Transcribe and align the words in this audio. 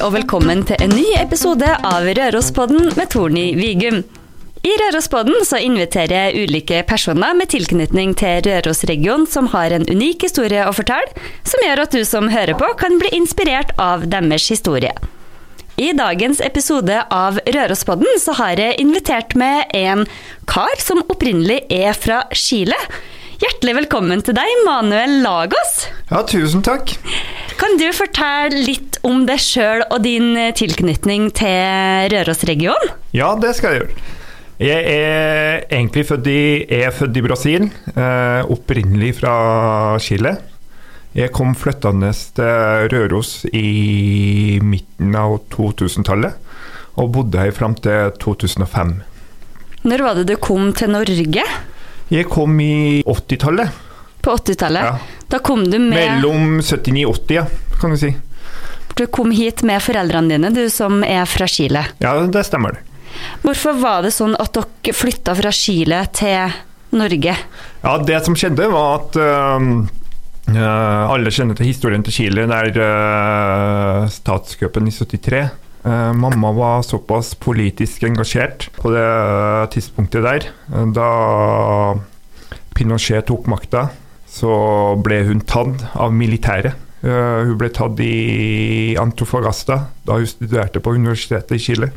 Og 0.00 0.14
velkommen 0.14 0.64
til 0.66 0.80
en 0.82 0.90
ny 0.90 1.04
episode 1.20 1.68
av 1.86 2.08
Rørospodden 2.18 2.88
med 2.96 3.10
Torny 3.12 3.52
Vigum. 3.54 4.00
I 4.66 4.72
Rørospodden 4.80 5.44
så 5.46 5.60
inviterer 5.62 6.32
jeg 6.32 6.48
ulike 6.48 6.80
personer 6.88 7.36
med 7.38 7.52
tilknytning 7.52 8.16
til 8.18 8.40
Rørosregionen 8.48 9.28
som 9.30 9.46
har 9.52 9.70
en 9.76 9.86
unik 9.86 10.26
historie 10.26 10.66
å 10.66 10.74
fortelle, 10.74 11.14
som 11.46 11.62
gjør 11.62 11.84
at 11.84 11.94
du 11.94 12.02
som 12.08 12.26
hører 12.32 12.58
på 12.58 12.72
kan 12.80 12.98
bli 12.98 13.14
inspirert 13.20 13.70
av 13.78 14.08
deres 14.10 14.50
historie. 14.50 14.96
I 15.80 15.94
dagens 15.96 16.42
episode 16.44 16.92
av 17.08 17.38
Rørospodden 17.48 18.18
så 18.20 18.34
har 18.36 18.60
jeg 18.60 18.76
invitert 18.82 19.32
med 19.38 19.70
en 19.78 20.02
kar 20.50 20.74
som 20.82 21.00
opprinnelig 21.08 21.62
er 21.72 21.96
fra 21.96 22.18
Chile. 22.36 22.76
Hjertelig 23.40 23.78
velkommen 23.78 24.20
til 24.20 24.36
deg, 24.36 24.50
Manuel 24.66 25.22
Lagos. 25.24 25.86
Ja, 26.10 26.20
tusen 26.28 26.60
takk. 26.66 26.92
Kan 27.56 27.80
du 27.80 27.86
fortelle 27.96 28.60
litt 28.66 28.98
om 29.08 29.24
deg 29.24 29.40
sjøl 29.40 29.86
og 29.86 30.04
din 30.04 30.34
tilknytning 30.58 31.30
til 31.40 32.12
Rørosregionen? 32.12 32.92
Ja, 33.16 33.32
det 33.40 33.56
skal 33.56 33.78
jeg 33.78 33.86
gjøre. 33.86 34.08
Jeg 34.60 34.84
er 34.84 35.62
egentlig 35.64 36.04
født 36.10 36.28
i, 36.28 36.40
er 36.82 36.92
født 36.92 37.16
i 37.16 37.24
Brasil, 37.24 37.70
eh, 37.94 38.52
opprinnelig 38.52 39.14
fra 39.22 39.32
Chile. 40.04 40.36
Jeg 41.16 41.32
kom 41.34 41.56
flyttende 41.58 42.12
til 42.14 42.86
Røros 42.92 43.32
i 43.50 44.60
midten 44.62 45.16
av 45.18 45.40
2000-tallet, 45.50 46.36
og 47.00 47.10
bodde 47.16 47.40
her 47.42 47.50
fram 47.56 47.74
til 47.82 48.12
2005. 48.22 48.92
Når 49.90 50.04
var 50.06 50.20
det 50.20 50.28
du 50.28 50.36
kom 50.38 50.70
til 50.76 50.92
Norge? 50.92 51.44
Jeg 52.10 52.28
kom 52.30 52.60
i 52.62 53.02
80-tallet. 53.02 53.74
På 54.22 54.36
80-tallet? 54.38 54.86
Ja. 54.86 55.20
Da 55.30 55.38
kom 55.42 55.64
du 55.66 55.78
med 55.78 55.96
Mellom 55.98 56.60
79 56.62 57.06
og 57.08 57.18
80, 57.26 57.34
ja, 57.40 57.44
kan 57.80 57.94
du 57.94 57.98
si. 57.98 58.14
Du 58.98 59.06
kom 59.10 59.30
hit 59.34 59.62
med 59.66 59.82
foreldrene 59.82 60.34
dine, 60.34 60.50
du 60.54 60.66
som 60.70 61.02
er 61.06 61.26
fra 61.30 61.46
Chile. 61.50 61.86
Ja, 62.02 62.14
det 62.22 62.46
stemmer 62.46 62.76
det. 62.76 62.86
Hvorfor 63.42 63.78
var 63.80 64.04
det 64.06 64.12
sånn 64.14 64.36
at 64.38 64.54
dere 64.54 64.94
flytta 64.94 65.34
fra 65.38 65.50
Chile 65.54 66.04
til 66.14 66.54
Norge? 66.94 67.34
Ja, 67.82 67.94
det 68.06 68.20
som 68.26 68.36
skjedde 68.38 68.68
var 68.70 69.00
at 69.00 69.18
øh, 69.18 69.70
alle 70.58 71.30
kjenner 71.30 71.56
til 71.58 71.68
historien 71.68 72.02
til 72.06 72.14
Chile. 72.14 72.46
Det 72.48 72.56
er 72.56 72.78
øh, 72.84 74.08
statscupen 74.10 74.88
i 74.88 74.94
73. 74.94 75.50
uh, 75.84 76.12
mamma 76.16 76.52
var 76.52 76.82
såpass 76.82 77.34
politisk 77.34 78.02
engasjert 78.04 78.68
på 78.76 78.92
det 78.94 79.04
uh, 79.04 79.68
tidspunktet 79.70 80.24
der. 80.24 80.48
Eh, 80.74 80.86
Da 80.94 81.94
Pinochet 82.74 83.26
tok 83.26 83.46
makta, 83.46 83.88
så 84.28 84.96
ble 85.02 85.24
hun 85.28 85.40
tatt 85.40 85.84
av 85.94 86.12
militæret. 86.12 86.74
Eh, 87.00 87.40
hun 87.48 87.56
ble 87.56 87.70
tatt 87.72 88.00
i 88.04 88.94
Antofagasta 89.00 89.86
da 90.04 90.18
hun 90.20 90.28
studerte 90.28 90.80
på 90.80 90.92
universitetet 90.96 91.56
i 91.56 91.58
Chile. 91.58 91.90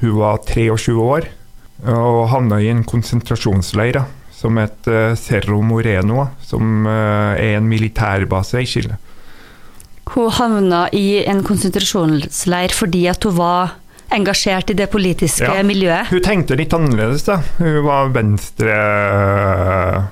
Hun 0.00 0.18
var 0.18 0.42
23 0.46 0.94
år 0.98 1.28
og 1.86 2.28
havna 2.32 2.58
i 2.62 2.70
en 2.72 2.84
konsentrasjonsleir 2.88 3.98
da, 3.98 4.04
som 4.36 4.58
het 4.60 4.86
eh, 4.90 5.14
Cerro 5.16 5.62
Moreno, 5.64 6.26
som 6.44 6.84
eh, 6.86 7.40
er 7.40 7.56
en 7.56 7.68
militærbase 7.70 8.60
i 8.60 8.66
Chile. 8.68 8.98
Hun 10.12 10.30
havna 10.36 10.84
i 10.94 11.22
en 11.26 11.40
konsentrasjonsleir 11.42 12.74
fordi 12.76 13.06
at 13.10 13.24
hun 13.26 13.34
var 13.40 13.72
engasjert 14.14 14.68
i 14.70 14.76
det 14.78 14.86
politiske 14.92 15.48
Ja. 15.48 15.62
miljøet. 15.66 16.06
Hun 16.12 16.22
tenkte 16.22 16.54
litt 16.56 16.72
annerledes. 16.76 17.24
da. 17.26 17.40
Hun 17.58 17.80
var 17.88 18.12
venstre, 18.14 18.76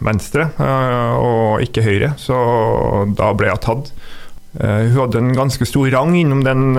venstre 0.03 0.49
eh, 0.59 1.15
og 1.21 1.63
ikke 1.63 1.85
høyre, 1.87 2.15
så 2.19 2.41
da 3.15 3.31
ble 3.39 3.53
hun 3.53 3.63
tatt. 3.63 3.93
Hun 4.55 4.93
hadde 4.95 5.19
en 5.19 5.33
ganske 5.35 5.67
stor 5.67 5.89
rang 5.91 6.13
innom 6.15 6.45
den 6.47 6.77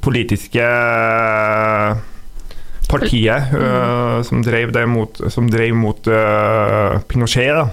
politiske 0.00 0.64
partiet 2.88 3.52
eh, 3.54 4.20
som 4.26 4.42
drev, 4.46 4.72
det 4.72 4.86
mot, 4.86 5.20
som 5.32 5.50
drev 5.50 5.74
mot 5.74 6.06
eh, 6.06 6.98
Pinochet. 7.08 7.54
da. 7.56 7.66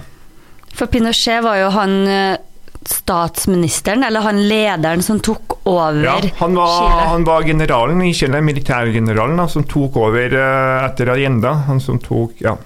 For 0.74 0.90
Pinochet 0.90 1.44
var 1.44 1.60
jo 1.62 1.70
han 1.74 1.94
eh, 2.10 2.36
statsministeren, 2.84 4.04
eller 4.04 4.20
han 4.20 4.42
lederen 4.48 5.02
som 5.02 5.20
tok 5.24 5.58
over 5.64 6.02
Ja, 6.04 6.18
han, 6.40 6.54
var, 6.58 6.72
Chile. 6.76 7.08
han 7.14 7.24
var 7.24 7.42
generalen 7.46 8.02
i 8.04 8.12
Chile, 8.14 8.40
militærgeneralen 8.44 9.40
som 9.48 9.64
tok 9.64 9.96
over 9.96 10.34
etter 10.36 11.12
Allende. 11.14 11.54
Han 11.68 11.80
som 11.80 11.98
tok 12.02 12.42
Ja, 12.44 12.56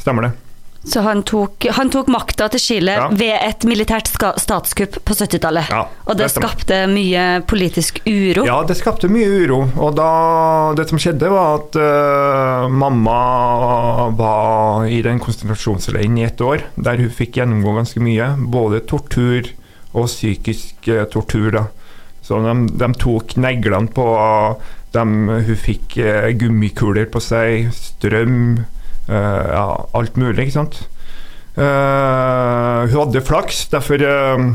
stemmer 0.00 0.26
det. 0.26 0.32
Så 0.82 1.02
han 1.04 1.20
tok, 1.28 1.66
han 1.76 1.90
tok 1.92 2.08
makta 2.08 2.46
til 2.54 2.60
Chile 2.60 2.94
Ja. 2.96 3.08
ved 3.12 3.34
et 3.36 3.64
militært 3.68 4.08
statskupp 4.08 4.96
på 5.04 5.12
70-tallet. 5.14 5.68
Ja, 5.68 5.82
og 6.06 6.16
det 6.16 6.24
det 6.24 6.30
skapte 6.32 6.78
mye 6.88 7.42
politisk 7.44 8.00
uro. 8.06 8.46
Ja, 8.48 8.62
det 8.64 8.78
skapte 8.78 9.10
mye 9.12 9.28
uro. 9.44 9.58
Og 9.76 9.94
da, 9.98 10.72
det 10.78 10.88
som 10.88 10.98
skjedde, 10.98 11.28
var 11.28 11.60
at 11.60 11.76
uh, 11.76 12.68
mamma 12.72 14.08
var 14.16 14.86
i 14.88 15.02
den 15.04 15.20
konsentrasjonsleiren 15.20 16.16
i 16.18 16.24
ett 16.24 16.40
år, 16.40 16.64
der 16.76 16.96
hun 16.96 17.12
fikk 17.12 17.36
gjennomgå 17.36 17.76
ganske 17.76 18.00
mye. 18.00 18.32
Både 18.48 18.80
tortur 18.88 19.52
og 19.92 20.08
psykisk 20.08 20.88
uh, 20.88 21.04
tortur. 21.12 21.50
da. 21.58 21.66
Så 22.24 22.40
de, 22.40 22.56
de 22.80 22.92
tok 23.00 23.36
neglene 23.36 23.90
på 23.92 24.06
dem, 24.94 25.28
Hun 25.28 25.56
fikk 25.56 25.96
eh, 26.02 26.32
gummikuler 26.34 27.06
på 27.10 27.20
seg, 27.22 27.68
strøm, 27.74 28.64
ja, 29.08 29.66
alt 29.96 30.16
mulig, 30.20 30.48
ikke 30.48 30.58
sant. 30.58 30.82
Eh, 31.56 32.82
hun 32.90 32.98
hadde 33.00 33.24
flaks, 33.26 33.64
derfor 33.72 34.04
eh, 34.04 34.50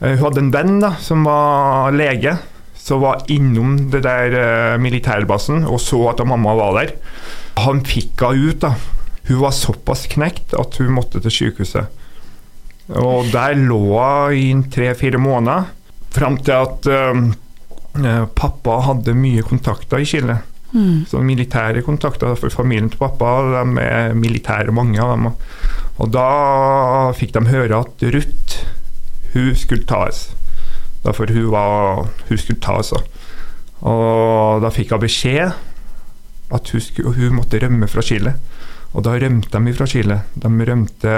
Eh, 0.00 0.16
Hun 0.16 0.22
hadde 0.24 0.40
en 0.46 0.52
venn 0.54 0.78
da, 0.80 0.94
som 1.02 1.26
var 1.28 1.92
lege, 1.92 2.32
som 2.80 3.02
var 3.04 3.20
innom 3.28 3.76
det 3.92 4.02
der 4.06 4.36
eh, 4.40 4.78
militærbasen 4.80 5.66
og 5.68 5.80
så 5.84 6.00
at 6.14 6.22
mamma 6.24 6.54
var 6.56 6.78
der. 6.78 6.94
Han 7.60 7.82
fikk 7.84 8.22
henne 8.24 8.48
ut. 8.48 8.62
da. 8.64 8.74
Hun 9.28 9.42
var 9.42 9.52
såpass 9.52 10.06
knekt 10.10 10.54
at 10.56 10.78
hun 10.80 10.94
måtte 10.96 11.20
til 11.20 11.34
sykehuset. 11.36 11.92
Og 12.96 13.28
der 13.30 13.54
lå 13.60 13.82
hun 13.92 14.32
i 14.64 14.70
tre-fire 14.72 15.20
måneder, 15.20 15.68
fram 16.10 16.40
til 16.40 16.56
at 16.56 16.88
eh, 16.90 17.20
eh, 18.00 18.24
pappa 18.34 18.80
hadde 18.88 19.14
mye 19.14 19.44
kontakter 19.46 20.00
i 20.00 20.08
Chile. 20.08 20.40
Mm. 20.72 21.06
Så 21.10 21.22
militære 21.24 21.82
kontakter 21.82 22.36
for 22.38 22.52
familien 22.54 22.90
til 22.90 23.00
pappa, 23.00 23.32
de 23.54 23.82
er 23.82 24.14
militære, 24.14 24.72
mange 24.74 25.00
av 25.02 25.16
dem. 25.16 25.30
Og 26.00 26.12
da 26.14 26.26
fikk 27.16 27.34
de 27.36 27.46
høre 27.50 27.82
at 27.82 28.04
Ruth, 28.14 28.60
hun 29.34 29.54
skulle 29.58 29.86
tas. 29.86 30.28
Derfor 31.04 31.32
hun 31.32 31.50
var 31.50 32.08
Hun 32.28 32.38
skulle 32.38 32.60
tas. 32.60 32.92
Og 33.80 34.62
da 34.62 34.70
fikk 34.70 34.92
hun 34.92 35.00
beskjed 35.00 35.52
at 36.50 36.70
hun, 36.72 36.80
skulle, 36.80 37.14
hun 37.14 37.38
måtte 37.38 37.60
rømme 37.62 37.88
fra 37.88 38.02
Chile. 38.02 38.34
Og 38.92 39.04
da 39.06 39.14
rømte 39.14 39.58
de 39.58 39.74
fra 39.74 39.86
Chile. 39.86 40.18
De 40.34 40.50
rømte 40.50 41.14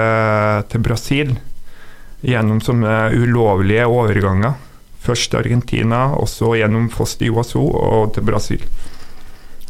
til 0.69 0.83
Brasil 0.85 1.33
gjennom 2.23 2.61
sånne 2.63 3.11
ulovlige 3.17 3.87
overganger. 3.89 4.53
Først 5.03 5.31
til 5.31 5.41
Argentina, 5.41 6.13
og 6.15 6.29
så 6.31 6.53
gjennom 6.55 6.87
Foss 6.93 7.17
de 7.19 7.27
Iguazú 7.27 7.59
og 7.59 8.13
til 8.15 8.23
Brasil. 8.23 8.61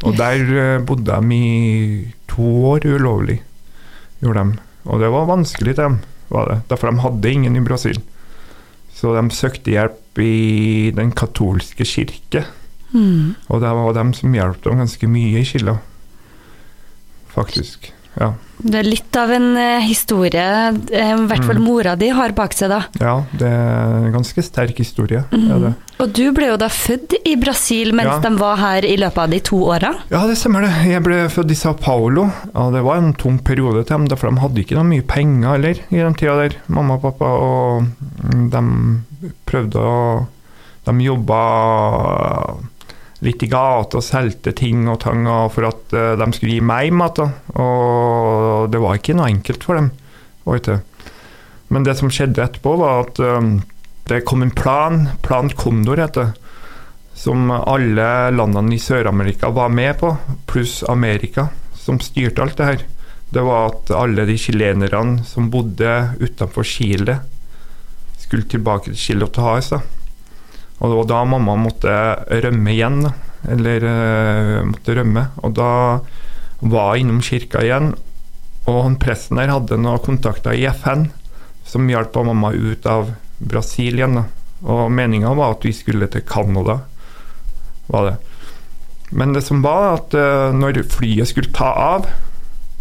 Og 0.03 0.17
der 0.19 0.43
eh, 0.59 0.83
bodde 0.85 1.15
de 1.15 1.37
i 1.37 2.13
to 2.27 2.47
år 2.73 2.87
ulovlig, 2.87 3.39
gjorde 4.21 4.43
de. 4.43 4.63
Og 4.83 4.99
det 4.99 5.11
var 5.13 5.29
vanskelig 5.29 5.75
til 5.75 5.83
dem, 5.83 5.99
var 6.29 6.49
det. 6.49 6.59
Derfor 6.69 6.91
de 6.91 7.03
hadde 7.05 7.31
ingen 7.31 7.55
i 7.55 7.63
Brasil. 7.63 8.01
Så 8.93 9.15
de 9.15 9.23
søkte 9.33 9.73
hjelp 9.73 10.19
i 10.21 10.91
den 10.95 11.11
katolske 11.15 11.87
kirke. 11.87 12.45
Mm. 12.93 13.33
Og 13.49 13.61
det 13.63 13.71
var 13.73 13.95
dem 13.95 14.13
som 14.13 14.35
hjalp 14.35 14.63
dem 14.63 14.83
ganske 14.83 15.09
mye 15.09 15.41
i 15.41 15.47
Chile. 15.47 15.79
Faktisk. 17.33 17.93
Ja. 18.19 18.33
Det 18.63 18.75
er 18.79 18.85
litt 18.85 19.15
av 19.17 19.31
en 19.33 19.57
eh, 19.57 19.81
historie, 19.83 20.43
eh, 20.93 21.13
i 21.15 21.25
hvert 21.27 21.43
fall 21.43 21.57
Mm. 21.57 21.63
mora 21.65 21.95
di 21.99 22.07
har 22.13 22.31
bak 22.31 22.53
seg, 22.53 22.69
da. 22.69 22.83
ja, 23.01 23.15
det 23.33 23.47
er 23.49 23.95
en 24.05 24.13
ganske 24.13 24.43
sterk 24.45 24.77
historie. 24.77 25.23
Mm. 25.31 25.73
Og 25.99 26.13
du 26.13 26.31
ble 26.31 26.47
jo 26.51 26.57
da 26.57 26.67
født 26.69 27.15
i 27.25 27.35
Brasil 27.35 27.91
mens 27.93 28.07
Ja. 28.23 28.29
de 28.29 28.37
var 28.37 28.55
her 28.57 28.85
i 28.85 28.95
løpet 28.97 29.17
av 29.17 29.29
de 29.29 29.39
to 29.39 29.57
åra. 29.65 29.93
Ja, 30.11 30.25
det 30.27 30.37
stemmer 30.37 30.61
det. 30.61 30.71
Jeg 30.91 31.03
ble 31.03 31.27
født 31.29 31.51
i 31.51 31.55
Sao 31.55 31.73
Paulo. 31.73 32.29
Ja, 32.53 32.69
det 32.71 32.83
var 32.83 32.97
en 32.97 33.13
tung 33.13 33.39
periode 33.39 33.85
til 33.85 33.97
dem, 33.97 34.07
for 34.17 34.29
de 34.29 34.39
hadde 34.39 34.61
ikke 34.63 34.75
noe 34.75 34.83
mye 34.93 35.01
penger 35.05 35.49
heller 35.57 35.75
i 35.91 35.97
den 36.03 36.13
tida 36.15 36.35
der, 36.47 36.55
mamma 36.67 36.95
og 36.95 37.01
pappa. 37.01 37.25
Og 37.25 37.87
mm, 38.23 38.49
de 38.53 39.31
prøvde 39.45 39.75
å 39.79 40.27
De 40.85 40.91
jobba 40.99 41.37
litt 43.23 43.43
i 43.43 43.49
gata 43.51 43.99
og 43.99 44.05
solgte 44.05 44.53
ting 44.55 44.87
og 44.91 44.99
tang 45.03 45.25
for 45.53 45.69
at 45.69 45.95
eh, 45.95 46.13
de 46.19 46.29
skulle 46.35 46.57
gi 46.57 46.65
meg 46.65 46.93
mat. 46.95 47.19
Da. 47.19 47.29
Og 47.63 48.71
det 48.71 48.81
var 48.83 48.99
ikke 48.99 49.15
noe 49.17 49.31
enkelt 49.31 49.63
for 49.63 49.79
dem. 49.79 49.91
Men 51.73 51.85
det 51.87 51.95
som 51.97 52.11
skjedde 52.11 52.43
etterpå, 52.43 52.75
var 52.81 53.05
at 53.05 53.19
um, 53.23 53.55
det 54.09 54.25
kom 54.27 54.43
en 54.43 54.51
plan. 54.53 55.07
Plan 55.23 55.49
Kondor 55.49 56.01
heter 56.03 56.31
det. 56.33 56.39
som 57.23 57.51
alle 57.53 58.31
landene 58.33 58.73
i 58.75 58.81
Sør-Amerika 58.81 59.51
var 59.53 59.69
med 59.69 59.99
på, 59.99 60.09
pluss 60.49 60.81
Amerika, 60.89 61.47
som 61.77 61.99
styrte 62.01 62.41
alt 62.41 62.57
det 62.57 62.65
her. 62.65 62.81
Det 63.33 63.43
var 63.45 63.69
at 63.69 63.91
alle 63.95 64.25
de 64.27 64.35
chilenerne 64.37 65.23
som 65.23 65.51
bodde 65.53 65.91
utenfor 66.19 66.65
Chile, 66.67 67.19
skulle 68.19 68.49
tilbake 68.49 68.89
til 68.89 68.97
Chile 68.97 69.29
og 69.29 69.33
ta 69.37 69.53
oss. 69.53 69.69
da. 69.69 70.02
Og 70.83 70.91
det 70.91 70.97
var 70.99 71.07
da 71.07 71.21
mamma 71.31 71.55
måtte 71.55 71.93
rømme 72.43 72.73
igjen. 72.75 73.05
Eller 73.49 73.83
uh, 73.87 74.59
måtte 74.67 74.95
rømme. 74.97 75.29
Og 75.43 75.55
da 75.55 75.71
var 76.63 76.93
jeg 76.93 77.03
innom 77.03 77.23
kirka 77.23 77.63
igjen, 77.63 77.91
og 78.71 78.77
han 78.85 78.95
presten 78.99 79.39
der 79.39 79.51
hadde 79.51 79.75
noen 79.75 79.99
kontakter 80.03 80.55
i 80.55 80.63
FN 80.71 81.09
som 81.67 81.89
hjalp 81.91 82.15
mamma 82.23 82.53
ut 82.55 82.85
av 82.87 83.11
Brasil 83.39 83.99
igjen. 83.99 84.21
Og 84.63 84.85
meninga 84.95 85.33
var 85.35 85.57
at 85.57 85.67
vi 85.67 85.73
skulle 85.75 86.07
til 86.11 86.23
Canada, 86.27 86.77
var 87.91 88.07
det. 88.07 88.15
Men 89.11 89.35
det 89.35 89.43
som 89.45 89.59
var, 89.63 89.99
at 89.99 90.15
uh, 90.15 90.55
når 90.55 90.85
flyet 90.91 91.29
skulle 91.29 91.51
ta 91.55 91.73
av, 91.97 92.07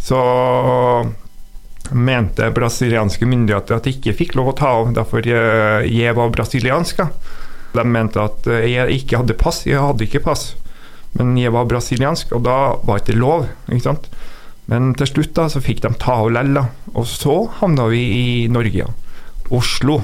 så 0.02 0.20
mente 1.92 2.46
brasilianske 2.54 3.26
myndigheter 3.26 3.76
at 3.76 3.86
de 3.86 3.92
ikke 3.96 4.14
fikk 4.16 4.36
lov 4.38 4.52
å 4.52 4.58
ta 4.58 4.70
av, 4.78 4.94
derfor 4.94 5.26
uh, 5.26 5.82
jeg 5.86 6.14
var 6.18 6.34
brasiliansk. 6.34 7.02
da. 7.02 7.40
De 7.72 7.84
mente 7.88 8.20
at 8.20 8.46
uh, 8.50 8.58
jeg 8.68 9.00
ikke 9.02 9.22
hadde 9.22 9.36
pass. 9.40 9.62
Jeg 9.66 9.80
hadde 9.80 10.04
ikke 10.06 10.22
pass, 10.24 10.54
men 11.18 11.36
jeg 11.40 11.52
var 11.54 11.68
brasiliansk, 11.70 12.32
og 12.36 12.44
da 12.46 12.56
var 12.84 12.98
det 13.00 13.08
ikke 13.08 13.20
lov. 13.20 13.46
ikke 13.68 13.86
sant? 13.86 14.08
Men 14.70 14.92
til 14.94 15.08
slutt 15.10 15.34
da, 15.36 15.48
så 15.50 15.60
fikk 15.64 15.82
de 15.84 15.90
ta 16.00 16.18
av 16.22 16.30
lell. 16.32 16.58
Og 16.94 17.06
så 17.08 17.38
havna 17.60 17.88
vi 17.90 18.02
i 18.16 18.26
Norge, 18.52 18.84
ja. 18.84 18.90
Oslo. 19.52 20.00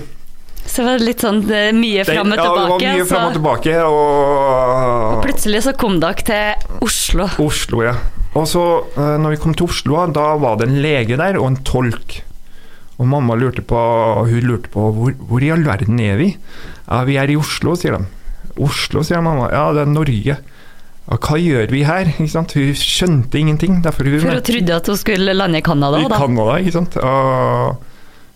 Så 0.69 0.83
det 0.83 0.89
var 0.91 1.01
litt 1.01 1.23
sånn 1.25 1.39
det, 1.49 1.63
mye 1.73 2.05
fram 2.05 2.33
og 2.35 2.37
tilbake. 2.37 2.45
Ja, 2.45 2.53
det 2.53 2.69
var 2.69 2.83
mye 2.83 3.05
så- 3.05 3.09
fram 3.09 3.27
og 3.29 3.37
tilbake, 3.39 3.77
og, 3.89 5.15
og 5.17 5.23
plutselig 5.25 5.63
så 5.65 5.73
kom 5.81 6.01
dere 6.03 6.27
til 6.29 6.81
Oslo. 6.85 7.29
Oslo, 7.41 7.83
ja. 7.87 7.95
Og 8.37 8.45
så, 8.51 8.65
eh, 8.93 9.15
når 9.23 9.31
vi 9.37 9.41
kom 9.43 9.55
til 9.57 9.69
Oslo, 9.71 10.03
da 10.13 10.35
var 10.37 10.59
det 10.61 10.69
en 10.69 10.81
lege 10.85 11.17
der 11.17 11.39
og 11.41 11.47
en 11.49 11.57
tolk. 11.65 12.19
Og 12.99 13.07
mamma 13.07 13.37
lurte 13.39 13.63
på, 13.63 13.79
hun 14.27 14.47
lurte 14.47 14.71
på 14.73 14.89
hvor, 14.95 15.13
hvor 15.29 15.43
i 15.45 15.51
all 15.55 15.63
verden 15.67 16.01
er 16.03 16.17
vi? 16.19 16.33
Ja, 16.89 17.05
vi 17.07 17.19
er 17.21 17.31
i 17.31 17.37
Oslo, 17.39 17.77
sier 17.79 17.95
de. 17.95 18.07
Oslo, 18.59 19.05
sier 19.07 19.23
mamma. 19.23 19.51
Ja, 19.55 19.69
det 19.77 19.85
er 19.85 19.93
Norge. 19.93 20.39
Ja, 21.09 21.17
hva 21.17 21.39
gjør 21.41 21.71
vi 21.73 21.85
her? 21.87 22.11
Hun 22.19 22.27
skjønte 22.77 23.39
ingenting. 23.39 23.79
Derfor 23.85 24.09
hun 24.09 24.19
For 24.21 24.35
hun 24.35 24.43
trodde 24.45 24.75
at 24.75 24.91
hun 24.91 24.99
skulle 24.99 25.37
lande 25.37 25.63
i 25.63 25.65
Canada. 25.65 26.01
i 26.03 26.09
da. 26.11 26.19
Canada, 26.19 26.59
ikke 26.59 26.75
sant. 26.75 26.99
Og 26.99 27.85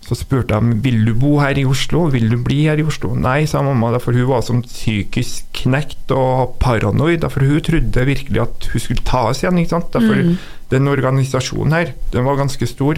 så 0.03 0.17
spurte 0.19 0.59
de 0.59 0.79
vil 0.83 1.05
du 1.07 1.13
bo 1.15 1.37
her 1.43 1.59
i 1.59 1.67
Oslo, 1.69 2.07
vil 2.11 2.31
du 2.31 2.39
bli 2.43 2.63
her 2.67 2.79
i 2.81 2.87
Oslo. 2.87 3.13
Nei, 3.19 3.45
sa 3.51 3.61
mamma, 3.63 3.93
for 4.03 4.15
hun 4.17 4.27
var 4.31 4.43
som 4.47 4.63
psykisk 4.63 5.51
knekt 5.65 6.11
og 6.15 6.57
paranoid. 6.63 7.21
Derfor 7.23 7.45
hun 7.51 7.61
trodde 7.67 8.07
virkelig 8.09 8.41
at 8.47 8.71
hun 8.73 8.83
skulle 8.83 9.05
ta 9.07 9.27
oss 9.31 9.43
igjen. 9.43 9.59
ikke 9.59 9.75
sant? 9.77 9.93
Derfor 9.95 10.23
Mm. 10.23 10.37
Den 10.73 10.89
organisasjonen 10.89 11.73
her, 11.77 11.91
den 12.15 12.25
var 12.25 12.37
ganske 12.39 12.67
stor. 12.67 12.97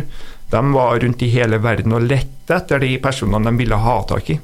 De 0.54 0.72
var 0.72 1.00
rundt 1.02 1.22
i 1.26 1.30
hele 1.34 1.58
verden 1.58 1.96
og 1.96 2.04
lette 2.06 2.54
etter 2.54 2.82
de 2.84 2.92
personene 3.02 3.50
de 3.50 3.58
ville 3.58 3.78
ha 3.84 3.94
tak 4.06 4.30
i. 4.30 4.36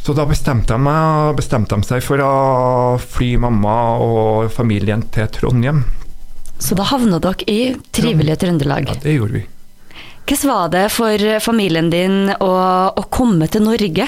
Så 0.00 0.14
da 0.16 0.24
bestemte 0.28 0.72
de, 0.72 0.80
meg, 0.80 1.34
bestemte 1.36 1.76
de 1.76 1.88
seg 1.88 2.04
for 2.04 2.22
å 2.24 2.34
fly 3.02 3.34
mamma 3.42 3.74
og 4.00 4.52
familien 4.54 5.02
til 5.12 5.28
Trondheim. 5.34 5.82
Så 6.60 6.76
da 6.78 6.86
havna 6.88 7.18
dere 7.20 7.44
i 7.50 7.74
trivelige 7.92 8.38
Trøndelag. 8.44 8.88
Ja, 8.88 8.96
det 9.02 9.16
gjorde 9.16 9.40
vi. 9.40 9.44
Hvordan 10.30 10.50
var 10.52 10.72
det 10.72 10.86
for 10.94 11.28
familien 11.42 11.90
din 11.90 12.18
å, 12.38 12.50
å 12.94 13.06
komme 13.10 13.48
til 13.50 13.64
Norge? 13.66 14.06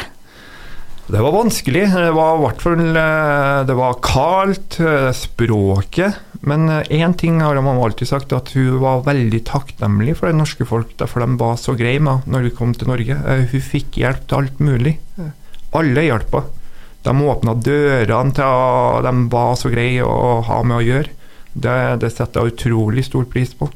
Det 1.12 1.20
var 1.20 1.34
vanskelig. 1.34 1.86
Det 1.90 2.12
var 2.14 2.36
i 2.36 2.42
hvert 2.44 2.62
fall 2.62 2.82
eh, 2.86 3.56
Det 3.68 3.76
var 3.76 3.98
kaldt, 4.04 4.78
eh, 4.80 5.08
språket. 5.16 6.20
Men 6.42 6.66
én 6.90 7.12
ting 7.16 7.40
har 7.40 7.54
mamma 7.62 7.84
alltid 7.86 8.08
sagt, 8.10 8.32
at 8.34 8.48
hun 8.56 8.80
var 8.82 9.04
veldig 9.06 9.44
takknemlig 9.46 10.16
for 10.18 10.26
det 10.26 10.34
norske 10.40 10.66
folk. 10.66 10.96
Derfor 10.98 11.22
de 11.22 11.36
var 11.38 11.54
så 11.60 11.76
greie 11.78 12.00
med 12.02 12.26
når 12.26 12.48
vi 12.48 12.50
kom 12.56 12.72
til 12.74 12.90
Norge. 12.90 13.14
Eh, 13.14 13.44
Hun 13.52 13.62
fikk 13.62 14.00
hjelp 14.02 14.24
til 14.26 14.38
alt 14.40 14.58
mulig. 14.58 14.96
Eh, 15.18 15.30
Alle 15.78 16.02
hjalp 16.08 16.34
henne. 16.34 16.58
De 17.02 17.10
åpna 17.30 17.54
dørene 17.58 18.34
til 18.34 18.44
henne. 18.44 19.02
De 19.06 19.28
var 19.32 19.54
så 19.58 19.70
greie 19.72 20.02
å 20.02 20.42
ha 20.46 20.58
med 20.62 20.76
å 20.80 20.84
gjøre. 20.86 21.08
Det, 21.54 21.76
det 22.02 22.10
setter 22.14 22.42
jeg 22.46 22.54
utrolig 22.56 23.04
stor 23.06 23.24
pris 23.30 23.54
på. 23.54 23.70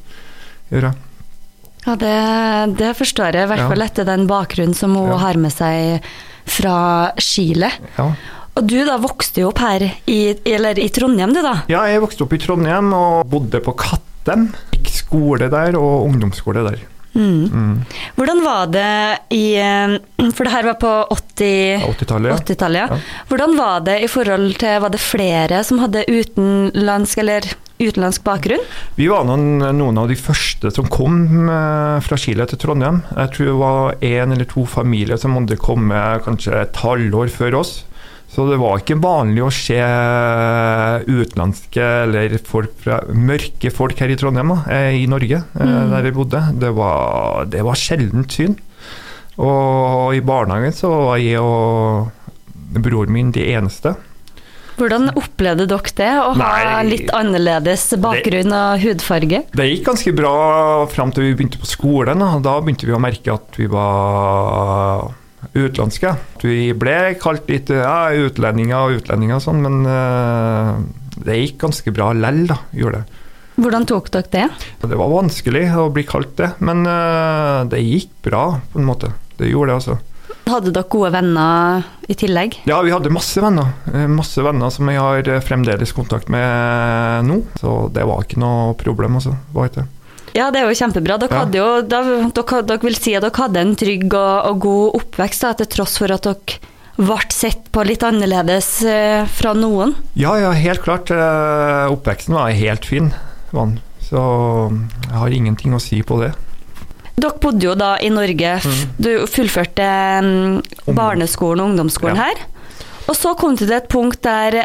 Gjør 0.73 0.89
jeg. 0.91 0.95
Ja, 1.87 1.95
det, 2.03 2.15
det 2.81 2.93
forstår 2.99 3.31
jeg, 3.37 3.47
i 3.47 3.51
hvert 3.53 3.77
Ja. 3.79 3.85
etter 3.87 4.05
den 4.09 4.27
bakgrunnen 4.27 4.75
som 4.75 4.95
hun 4.99 5.07
Ja. 5.13 5.17
har 5.23 5.35
med 5.39 5.53
seg 5.55 6.03
fra 6.47 7.13
Chile. 7.19 7.71
Ja. 7.99 8.09
Og 8.57 8.65
du 8.65 8.79
da 8.89 8.97
vokste 9.01 9.43
jo 9.43 9.51
opp 9.51 9.61
her, 9.61 9.85
i, 10.09 10.21
eller 10.49 10.79
i 10.81 10.89
Trondheim 10.93 11.35
du 11.37 11.43
da? 11.45 11.59
ja, 11.69 11.85
jeg 11.91 12.03
vokste 12.05 12.25
opp 12.25 12.33
i 12.33 12.41
Trondheim 12.41 12.93
og 12.97 13.27
bodde 13.29 13.61
på 13.65 13.77
Kattem. 13.77 14.49
Gikk 14.73 14.93
skole 14.95 15.51
der 15.53 15.77
og 15.77 16.07
ungdomsskole 16.09 16.65
der. 16.65 16.85
Mm. 17.17 17.49
Mm. 17.49 17.77
Hvordan 18.17 18.43
var 18.45 18.67
det 18.69 18.89
i 19.33 19.57
eh, 19.57 19.95
For 20.37 20.45
det 20.45 20.53
her 20.53 20.67
var 20.69 20.77
på 20.81 20.91
80 21.15 21.87
80-tallet, 21.87 22.29
ja. 22.29 22.41
80-tallet, 22.43 22.81
ja. 22.83 22.89
Ja. 22.93 23.23
Hvordan 23.31 23.55
var 23.57 23.87
det 23.87 23.95
i 24.05 24.11
forhold 24.13 24.59
til 24.61 24.83
Var 24.85 24.93
det 24.93 25.01
flere 25.01 25.63
som 25.65 25.81
hadde 25.81 26.05
utenlandsk 26.11 27.23
eller 27.25 27.49
utenlandsk 27.81 28.25
bakgrunn? 28.25 28.61
Vi 28.97 29.09
var 29.09 29.25
noen, 29.29 29.65
noen 29.77 30.01
av 30.01 30.13
de 30.13 30.17
første 30.17 30.71
som 30.73 30.89
kom 30.93 31.49
eh, 31.49 31.97
fra 32.05 32.21
Chile 32.21 32.45
til 32.49 32.61
Trondheim. 32.61 33.03
Jeg 33.17 33.33
tror 33.33 33.51
det 33.51 33.59
var 33.65 34.07
én 34.13 34.37
eller 34.37 34.49
to 34.49 34.65
familier 34.69 35.21
som 35.21 35.37
måtte 35.37 35.57
komme 35.61 36.01
kanskje 36.25 36.63
et 36.67 36.85
halvår 36.85 37.33
før 37.33 37.63
oss. 37.65 37.79
Så 38.29 38.45
det 38.51 38.59
var 38.61 38.81
ikke 38.83 38.99
vanlig 39.01 39.43
å 39.47 39.53
se 39.55 39.79
utenlandske 41.07 41.85
eller 42.05 42.35
folk 42.45 42.75
fra, 42.83 42.99
mørke 43.15 43.71
folk 43.73 43.99
her 44.03 44.13
i 44.13 44.17
Trondheim, 44.19 44.51
da, 44.53 44.59
eh, 44.75 44.97
i 45.03 45.07
Norge, 45.09 45.43
eh, 45.55 45.63
Mm. 45.67 45.91
der 45.91 46.03
jeg 46.11 46.15
bodde. 46.15 46.43
Det 46.59 46.73
var, 46.75 47.45
det 47.47 47.63
var 47.65 47.75
sjeldent 47.75 48.31
syn. 48.33 48.57
Og 49.39 50.15
i 50.17 50.21
barnehagen 50.21 50.73
så 50.73 50.89
var 50.91 51.17
jeg 51.19 51.39
og 51.39 52.11
broren 52.81 53.13
min 53.13 53.31
de 53.33 53.45
eneste. 53.55 53.95
Hvordan 54.77 55.09
opplevde 55.17 55.67
dere 55.67 55.93
det, 55.97 56.11
å 56.21 56.35
ha 56.37 56.83
Nei, 56.83 56.83
litt 56.91 57.09
annerledes 57.17 57.95
bakgrunn 57.97 58.53
og 58.53 58.81
hudfarge? 58.83 59.45
Det 59.57 59.65
gikk 59.71 59.87
ganske 59.87 60.13
bra 60.15 60.85
fram 60.93 61.13
til 61.13 61.23
vi 61.25 61.35
begynte 61.35 61.59
på 61.63 61.65
skolen. 61.71 62.19
Da, 62.21 62.39
da 62.45 62.61
begynte 62.61 62.85
vi 62.85 62.93
å 62.93 63.01
merke 63.01 63.33
at 63.33 63.57
vi 63.57 63.67
var 63.73 65.15
utenlandske. 65.57 66.15
Vi 66.43 66.71
ble 66.79 66.97
kalt 67.21 67.49
litt 67.51 67.73
ja, 67.73 68.13
utlendinger 68.13 68.79
og 68.87 69.01
utlendinger 69.01 69.39
og 69.39 69.45
sånn, 69.45 69.63
men 69.65 69.87
uh, 69.89 70.77
det 71.27 71.39
gikk 71.41 71.63
ganske 71.65 71.95
bra 71.97 72.13
lell, 72.17 72.45
da, 72.51 72.61
gjorde 72.77 73.03
det. 73.03 73.23
Hvordan 73.57 73.87
tok 73.89 74.11
dere 74.13 74.29
det? 74.35 74.49
Det 74.85 74.99
var 75.01 75.15
vanskelig 75.15 75.65
å 75.81 75.89
bli 75.95 76.05
kalt 76.09 76.35
det, 76.41 76.51
men 76.61 76.85
uh, 76.85 77.65
det 77.71 77.81
gikk 77.81 78.13
bra, 78.29 78.51
på 78.73 78.83
en 78.83 78.89
måte. 78.89 79.15
Det 79.39 79.49
gjorde 79.49 79.73
det, 79.73 79.81
altså. 79.81 79.99
Hadde 80.47 80.71
dere 80.71 80.87
gode 80.91 81.11
venner 81.11 81.87
i 82.07 82.15
tillegg? 82.15 82.61
Ja, 82.71 82.79
vi 82.87 82.93
hadde 82.95 83.11
masse 83.11 83.43
venner. 83.43 83.73
Eh, 83.91 84.07
Masse 84.11 84.43
venner 84.47 84.71
som 84.71 84.87
jeg 84.91 85.01
har 85.03 85.43
fremdeles 85.43 85.91
kontakt 85.95 86.31
med 86.31 87.27
nå. 87.27 87.41
Så 87.59 87.89
det 87.95 88.05
var 88.07 88.23
ikke 88.23 88.39
noe 88.43 88.77
problem, 88.79 89.19
altså. 89.19 89.35
Var 89.55 89.71
ikke 89.71 89.83
det. 89.83 89.89
Ja, 90.37 90.51
det 90.53 90.61
er 90.61 90.69
jo 90.69 90.77
kjempebra. 90.77 91.17
Dere, 91.23 91.43
Ja. 91.43 91.45
jo, 91.49 91.67
dere, 91.89 92.63
dere 92.69 92.79
vil 92.83 92.97
si 92.99 93.15
at 93.17 93.25
dere 93.25 93.41
hadde 93.41 93.63
en 93.63 93.75
trygg 93.81 94.07
og, 94.13 94.51
og 94.51 94.59
god 94.67 94.99
oppvekst, 95.01 95.43
da, 95.47 95.53
til 95.63 95.71
tross 95.79 95.97
for 96.03 96.13
at 96.13 96.27
dere 96.29 96.59
ble 96.97 97.17
sett 97.33 97.67
på 97.73 97.83
litt 97.85 98.05
annerledes 98.07 98.69
eh, 98.89 99.27
fra 99.29 99.53
noen. 99.57 99.95
Ja, 100.17 100.37
ja, 100.41 100.53
helt 100.57 100.81
klart. 100.85 101.11
Eh, 101.13 101.93
Oppveksten 101.93 102.37
var 102.37 102.53
helt 102.57 102.85
fin. 102.89 103.11
Så 104.07 104.21
jeg 105.09 105.17
har 105.17 105.33
ingenting 105.35 105.75
å 105.77 105.81
si 105.83 105.99
på 106.07 106.21
det. 106.23 106.31
Dere 107.17 107.37
bodde 107.41 107.65
jo 107.69 107.75
da 107.77 107.95
i 108.05 108.09
Norge. 108.13 108.59
Mm. 108.65 108.81
Du 109.01 109.11
fullførte 109.33 109.87
mm, 110.25 110.93
barneskolen 110.97 111.65
og 111.65 111.71
ungdomsskolen 111.73 112.17
Ja. 112.21 112.29
her. 112.31 112.45
Og 113.09 113.15
så 113.17 113.33
kom 113.39 113.55
det 113.57 113.65
til 113.69 113.77
et 113.77 113.89
punkt 113.93 114.21
der 114.27 114.59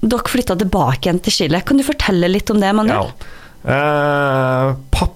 dere 0.00 0.28
flytta 0.30 0.56
tilbake 0.60 1.04
igjen 1.08 1.20
til 1.24 1.34
Chile. 1.34 1.60
Kan 1.66 1.76
du 1.80 1.84
fortelle 1.84 2.28
litt 2.30 2.48
om 2.52 2.60
det, 2.62 2.72
Manuel? 2.76 3.10
Ja. 3.12 3.34
Eh, 3.68 4.74
pappa 4.94 5.14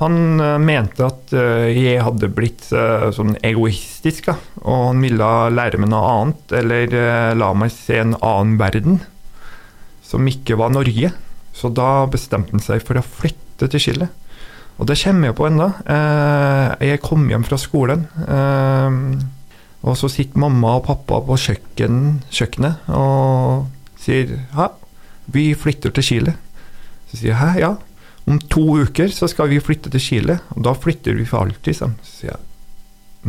han 0.00 0.40
eh, 0.40 0.58
mente 0.62 1.04
at 1.06 1.32
eh, 1.36 1.70
jeg 1.74 2.02
hadde 2.04 2.30
blitt 2.34 2.68
eh, 2.76 3.08
sånn 3.14 3.34
egoistisk, 3.46 4.30
da. 4.30 4.36
og 4.62 4.86
han 4.90 5.02
ville 5.04 5.30
lære 5.54 5.80
meg 5.80 5.90
noe 5.92 6.12
annet, 6.14 6.54
eller 6.60 6.94
la 7.38 7.50
meg 7.56 7.72
se 7.74 8.00
en 8.02 8.16
annen 8.18 8.56
verden 8.60 9.00
som 10.06 10.26
ikke 10.26 10.58
var 10.60 10.72
Norge. 10.74 11.12
Så 11.54 11.70
da 11.74 12.06
bestemte 12.10 12.54
han 12.54 12.64
seg 12.64 12.82
for 12.86 12.98
å 12.98 13.04
flytte 13.04 13.68
til 13.70 13.82
Chile. 13.82 14.10
Og 14.80 14.88
det 14.88 14.96
kommer 15.02 15.28
jeg 15.28 15.36
på 15.36 15.44
ennå. 15.44 15.66
Jeg 16.80 17.02
kom 17.04 17.26
hjem 17.28 17.44
fra 17.44 17.58
skolen, 17.60 18.06
og 19.84 19.98
så 20.00 20.08
sitter 20.08 20.40
mamma 20.40 20.78
og 20.78 20.86
pappa 20.88 21.20
på 21.26 21.36
kjøkken, 21.42 21.98
kjøkkenet 22.32 22.88
og 22.96 23.68
sier 24.00 24.32
ja, 24.38 24.70
vi 25.30 25.50
flytter 25.58 25.92
til 25.94 26.06
Chile. 26.06 26.36
Så 27.10 27.20
sier 27.20 27.34
jeg 27.34 27.40
hæ, 27.42 27.52
ja. 27.60 27.74
Om 28.30 28.38
to 28.52 28.66
uker 28.84 29.10
så 29.14 29.28
skal 29.30 29.50
vi 29.50 29.58
flytte 29.62 29.90
til 29.90 30.02
Chile, 30.02 30.38
og 30.54 30.62
da 30.68 30.76
flytter 30.76 31.18
vi 31.18 31.26
for 31.26 31.48
alltid. 31.48 31.74
Så 31.80 31.90
sier 32.06 32.32
jeg 32.34 32.46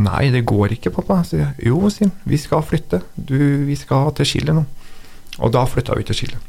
nei, 0.01 0.29
det 0.31 0.45
går 0.47 0.77
ikke, 0.77 0.93
pappa. 0.95 1.21
Sier 1.27 1.47
jeg 1.47 1.71
jo, 1.71 1.81
sier 1.91 2.09
han, 2.09 2.15
vi 2.29 2.39
skal 2.39 2.63
flytte. 2.63 3.01
Du, 3.15 3.37
vi 3.67 3.75
skal 3.79 4.13
til 4.19 4.29
Chile 4.35 4.55
nå. 4.55 4.63
Og 5.41 5.51
da 5.53 5.65
flytta 5.67 5.97
vi 5.97 6.05
til 6.07 6.23
Chile. 6.23 6.39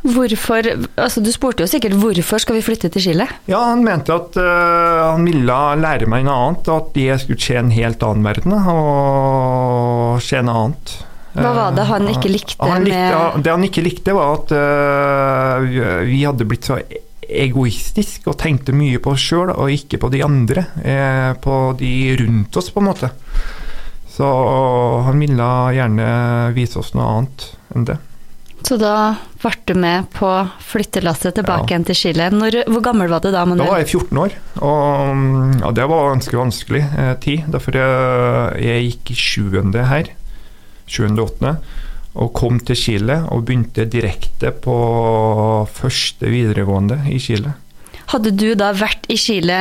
Hvorfor 0.00 0.64
altså 0.96 1.20
Du 1.20 1.28
spurte 1.28 1.60
jo 1.60 1.68
sikkert 1.68 1.92
hvorfor 2.00 2.40
skal 2.40 2.56
vi 2.56 2.62
flytte 2.64 2.88
til 2.88 3.02
Chile? 3.04 3.26
Ja, 3.50 3.58
han 3.68 3.82
mente 3.84 4.14
at 4.14 4.38
uh, 4.40 5.12
han 5.12 5.26
ville 5.28 5.58
lære 5.82 6.08
meg 6.08 6.24
noe 6.24 6.38
annet, 6.46 6.70
og 6.72 6.86
at 6.88 6.96
jeg 6.96 7.20
skulle 7.20 7.44
se 7.44 7.58
en 7.60 7.72
helt 7.74 8.00
annen 8.06 8.24
verden 8.24 8.56
og 8.56 10.22
se 10.24 10.40
noe 10.40 10.64
annet. 10.64 10.94
Hva 11.36 11.52
var 11.54 11.76
det 11.76 11.84
han 11.86 12.08
ikke 12.10 12.32
likte, 12.32 12.56
han 12.58 12.82
likte 12.82 13.02
med 13.12 13.44
Det 13.44 13.52
han 13.52 13.66
ikke 13.68 13.84
likte, 13.84 14.16
var 14.16 14.32
at 14.40 14.56
uh, 14.56 16.08
vi 16.08 16.24
hadde 16.24 16.48
blitt 16.48 16.66
så 16.66 16.80
egoistisk 17.30 18.26
og 18.30 18.38
tenkte 18.40 18.74
mye 18.76 18.98
på 19.02 19.14
oss 19.14 19.24
sjøl 19.30 19.52
og 19.54 19.70
ikke 19.72 20.00
på 20.02 20.10
de 20.12 20.22
andre. 20.26 20.66
Eh, 20.82 21.32
på 21.42 21.56
de 21.78 21.92
rundt 22.20 22.56
oss, 22.60 22.70
på 22.74 22.82
en 22.82 22.90
måte. 22.90 23.10
Så 24.10 24.28
han 25.06 25.20
ville 25.22 25.50
gjerne 25.76 26.08
vise 26.56 26.78
oss 26.80 26.94
noe 26.94 27.06
annet 27.08 27.46
enn 27.74 27.86
det. 27.88 27.98
Så 28.66 28.76
da 28.76 29.14
ble 29.40 29.52
du 29.64 29.72
med 29.80 30.10
på 30.12 30.28
flyttelasset 30.68 31.38
tilbake 31.38 31.64
Ja. 31.64 31.68
igjen 31.72 31.86
til 31.88 31.96
Chile. 31.96 32.26
Når, 32.30 32.58
hvor 32.68 32.82
gammel 32.84 33.08
var 33.08 33.20
du 33.24 33.30
da? 33.32 33.44
Da 33.46 33.64
var 33.64 33.78
jeg 33.80 33.88
14 33.88 34.18
år, 34.20 34.34
og 34.60 35.62
ja, 35.62 35.70
det 35.72 35.86
var 35.88 36.10
ganske 36.12 36.36
vanskelig 36.36 36.82
eh, 36.84 37.14
tid. 37.24 37.46
Derfor 37.48 37.72
jeg, 37.80 38.64
jeg 38.66 38.84
gikk 38.90 39.10
i 39.14 39.16
sjuende 39.16 39.86
her, 39.88 40.12
sjuende 40.86 41.24
og 42.14 42.32
kom 42.36 42.58
til 42.66 42.78
Chile 42.78 43.20
og 43.30 43.44
begynte 43.46 43.86
direkte 43.90 44.50
på 44.50 44.76
første 45.70 46.30
videregående 46.30 47.02
i 47.10 47.20
Chile. 47.22 47.54
Hadde 48.10 48.32
du 48.34 48.48
da 48.58 48.72
vært 48.74 49.06
i 49.12 49.16
Chile 49.20 49.60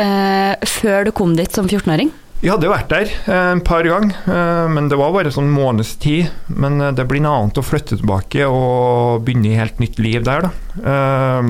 eh, 0.00 0.68
før 0.78 1.08
du 1.08 1.12
kom 1.16 1.36
dit 1.36 1.52
som 1.52 1.68
14-åring? 1.68 2.12
Jeg 2.42 2.56
hadde 2.56 2.70
vært 2.72 2.88
der 2.90 3.10
eh, 3.30 3.48
en 3.52 3.60
par 3.62 3.86
ganger, 3.86 4.16
eh, 4.26 4.68
men 4.74 4.88
det 4.90 4.96
var 4.98 5.12
bare 5.14 5.30
sånn 5.30 5.50
måneds 5.52 5.92
tid. 6.02 6.32
Men 6.50 6.80
eh, 6.82 6.94
det 6.96 7.06
blir 7.06 7.22
noe 7.22 7.36
annet 7.38 7.60
å 7.60 7.62
flytte 7.62 8.00
tilbake 8.00 8.48
og 8.50 9.22
begynne 9.22 9.52
i 9.52 9.60
helt 9.60 9.78
nytt 9.82 10.00
liv 10.02 10.24
der, 10.26 10.48
da. 10.48 11.42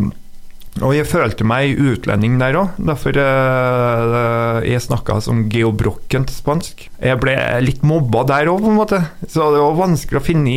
Og 0.80 0.94
jeg 0.96 1.04
følte 1.04 1.44
meg 1.44 1.76
utlending 1.76 2.38
der 2.40 2.56
òg, 2.56 2.78
derfor 2.80 3.18
eh, 3.20 4.54
jeg 4.70 4.80
snakka 4.80 5.18
som 5.20 5.42
geobrokkent 5.52 6.32
spansk. 6.32 6.86
Jeg 6.96 7.20
ble 7.20 7.34
litt 7.60 7.84
mobba 7.84 8.22
der 8.30 8.48
òg, 8.48 8.62
på 8.64 8.70
en 8.72 8.78
måte, 8.80 9.02
så 9.26 9.50
det 9.52 9.60
var 9.60 9.76
vanskelig 9.76 10.22
å 10.22 10.24
finne 10.24 10.54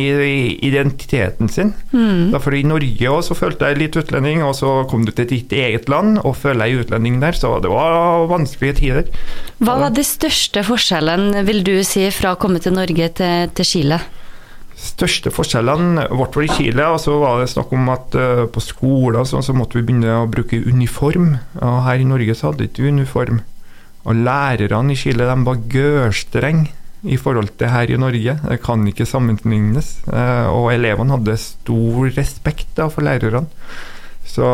identiteten 0.64 1.52
sin. 1.52 1.74
Mm. 1.92 2.32
Derfor 2.32 2.56
I 2.56 2.64
Norge 2.64 3.12
også, 3.12 3.34
så 3.34 3.40
følte 3.42 3.68
jeg 3.68 3.82
litt 3.82 4.00
utlending, 4.00 4.40
og 4.46 4.56
så 4.56 4.72
kom 4.88 5.04
du 5.04 5.12
til 5.12 5.28
ditt 5.34 5.52
eget 5.52 5.90
land 5.92 6.22
og 6.22 6.38
føler 6.40 6.64
deg 6.64 6.86
utlending 6.86 7.20
der, 7.20 7.36
så 7.36 7.58
det 7.60 7.72
var 7.72 8.24
vanskelige 8.32 8.80
tider. 8.80 9.12
Hva 9.60 9.76
var 9.84 9.92
den 9.92 10.06
største 10.06 10.64
forskjellen, 10.64 11.42
vil 11.44 11.60
du 11.66 11.76
si, 11.84 12.08
fra 12.14 12.32
å 12.32 12.40
komme 12.40 12.62
til 12.64 12.78
Norge 12.78 13.12
til, 13.20 13.52
til 13.52 13.68
Chile? 13.68 14.00
Største 14.86 15.32
forskjellene 15.34 16.06
vårt 16.14 16.36
var 16.38 16.46
i 16.46 16.54
Chile, 16.54 16.86
og 16.92 17.00
så 17.02 17.16
var 17.20 17.40
det 17.40 17.50
snakk 17.52 17.74
om 17.74 17.90
at 17.92 18.16
uh, 18.18 18.46
på 18.52 18.62
skoler 18.64 19.20
og 19.22 19.28
sånn, 19.30 19.44
så 19.44 19.54
måtte 19.56 19.78
vi 19.78 19.84
begynne 19.88 20.22
å 20.22 20.30
bruke 20.30 20.62
uniform. 20.64 21.36
Og 21.60 21.76
her 21.86 22.02
i 22.02 22.08
Norge 22.08 22.36
så 22.36 22.50
hadde 22.50 22.64
vi 22.64 22.70
ikke 22.70 22.90
uniform. 22.94 23.42
Og 24.06 24.18
lærerne 24.26 24.94
i 24.94 24.98
Chile 24.98 25.26
de 25.26 25.36
var 25.46 25.62
gørstrenge 25.72 26.70
i 27.06 27.18
forhold 27.20 27.52
til 27.58 27.70
her 27.70 27.90
i 27.92 27.98
Norge. 28.00 28.36
Det 28.42 28.58
kan 28.64 28.86
ikke 28.88 29.06
sammenlignes. 29.08 29.96
Uh, 30.08 30.48
og 30.52 30.72
elevene 30.74 31.16
hadde 31.18 31.38
stor 31.42 32.10
respekt 32.16 32.76
da, 32.78 32.90
for 32.92 33.06
lærerne. 33.06 33.46
Så 34.26 34.46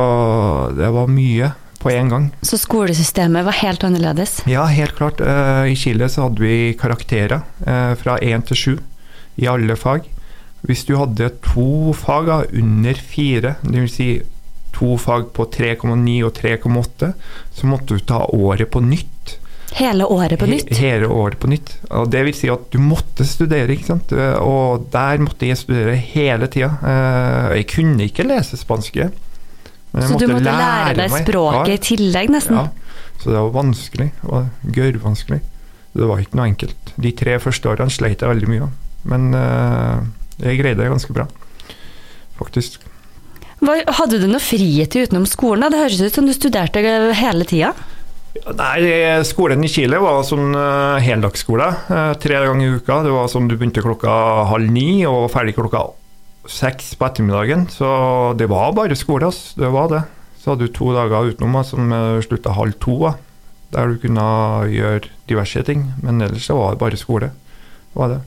det 0.76 0.88
var 0.94 1.10
mye 1.10 1.52
på 1.82 1.90
en 1.90 2.10
gang. 2.12 2.26
Så 2.46 2.58
skolesystemet 2.60 3.44
var 3.44 3.56
helt 3.58 3.84
annerledes? 3.84 4.40
Ja, 4.46 4.66
helt 4.70 4.94
klart. 4.94 5.18
Eh, 5.18 5.72
I 5.72 5.78
Chile 5.80 6.06
så 6.12 6.28
hadde 6.28 6.44
vi 6.44 6.76
karakterer 6.78 7.40
fra 7.98 8.18
én 8.22 8.44
til 8.46 8.60
sju 8.60 8.74
i 9.40 9.48
alle 9.50 9.76
fag. 9.76 10.06
Hvis 10.68 10.84
du 10.86 10.94
hadde 10.96 11.30
to 11.42 11.92
fag 11.98 12.26
da, 12.28 12.40
under 12.62 12.94
fire, 12.94 13.56
dvs. 13.66 13.94
Si 13.98 14.08
to 14.72 14.96
fag 14.96 15.32
på 15.36 15.46
3,9 15.52 16.22
og 16.24 16.32
3,8, 16.38 17.12
så 17.52 17.66
måtte 17.68 17.96
du 17.98 18.04
ta 18.08 18.20
året 18.32 18.70
på 18.72 18.80
nytt. 18.84 19.08
Hele 19.74 20.04
året 20.04 20.38
på 20.38 20.46
nytt? 20.46 20.68
He 20.68 20.78
hele 20.92 21.08
året 21.08 21.38
på 21.40 21.48
nytt. 21.48 21.74
Og 21.96 22.10
det 22.12 22.22
vil 22.26 22.34
si 22.36 22.48
at 22.52 22.66
du 22.72 22.78
måtte 22.78 23.24
studere, 23.24 23.72
ikke 23.72 23.88
sant. 23.88 24.12
Eh, 24.12 24.34
Og 24.38 24.86
der 24.92 25.18
måtte 25.24 25.48
jeg 25.48 25.56
studere 25.56 25.94
hele 25.96 26.46
tida. 26.52 26.70
Eh, 26.84 27.56
Jeg 27.58 27.66
kunne 27.72 28.04
ikke 28.04 28.26
lese 28.28 28.56
spansk. 28.60 28.96
jeg. 28.96 29.10
Så 29.92 30.18
du 30.18 30.26
måtte 30.28 30.44
lære 30.44 30.94
deg 30.96 31.10
meg. 31.10 31.24
språket 31.26 31.68
Ja. 31.68 31.74
i 31.74 31.78
tillegg, 31.78 32.30
nesten? 32.30 32.54
Ja, 32.56 32.68
så 33.20 33.24
det 33.32 33.40
var 33.40 33.50
vanskelig. 33.62 34.10
Det 34.22 34.30
var 34.30 34.46
gørrvanskelig. 34.72 35.40
Det 35.94 36.06
var 36.08 36.18
ikke 36.20 36.34
noe 36.36 36.46
enkelt. 36.48 36.92
De 36.98 37.12
tre 37.12 37.38
første 37.38 37.68
årene 37.68 37.90
sleit 37.90 38.20
jeg 38.20 38.28
veldig 38.28 38.48
mye. 38.48 38.68
Men 39.04 39.34
eh, 39.34 40.00
jeg 40.42 40.58
greide 40.60 40.82
det 40.82 40.90
ganske 40.90 41.14
bra, 41.14 41.26
faktisk. 42.38 42.80
Hva, 43.62 43.76
hadde 44.00 44.18
du 44.18 44.26
noe 44.26 44.42
frihet 44.42 44.94
utenom 44.98 45.26
skolen? 45.30 45.62
da? 45.62 45.70
Det 45.70 45.82
høres 45.84 46.00
ut 46.02 46.16
som 46.18 46.26
du 46.26 46.34
studerte 46.34 46.82
hele 47.14 47.46
tida? 47.46 47.72
Nei, 48.56 48.80
skolen 49.28 49.62
i 49.62 49.68
Chile 49.70 49.98
var 50.02 50.22
sånn 50.26 50.56
heldagsskole. 51.04 51.68
eh, 51.92 52.14
tre 52.18 52.40
ganger 52.42 52.64
i 52.64 52.78
uka. 52.80 53.02
Det 53.04 53.12
var 53.12 53.28
sånn 53.30 53.46
du 53.46 53.54
begynte 53.58 53.84
klokka 53.84 54.48
halv 54.48 54.72
ni 54.72 55.04
og 55.06 55.28
ferdig 55.30 55.54
klokka 55.54 55.84
seks 56.48 56.94
på 56.98 57.06
ettermiddagen. 57.06 57.68
Så 57.70 58.34
det 58.40 58.48
var 58.50 58.72
bare 58.74 58.96
skole, 58.98 59.28
ass. 59.28 59.52
Det 59.54 59.68
var 59.70 59.92
det. 59.92 60.02
Så 60.42 60.50
hadde 60.56 60.66
du 60.66 60.72
to 60.74 60.90
dager 60.96 61.28
utenom 61.30 61.60
som 61.62 61.92
slutta 62.24 62.56
halv 62.56 62.74
to, 62.82 63.12
der 63.70 63.92
du 63.92 64.00
kunne 64.02 64.24
gjøre 64.72 65.06
diverse 65.30 65.62
ting. 65.68 65.92
Men 66.02 66.18
ellers 66.24 66.48
så 66.48 66.56
var 66.58 66.72
det 66.74 66.82
bare 66.82 66.98
skole. 66.98 67.30
Var 67.94 68.16
det. 68.16 68.20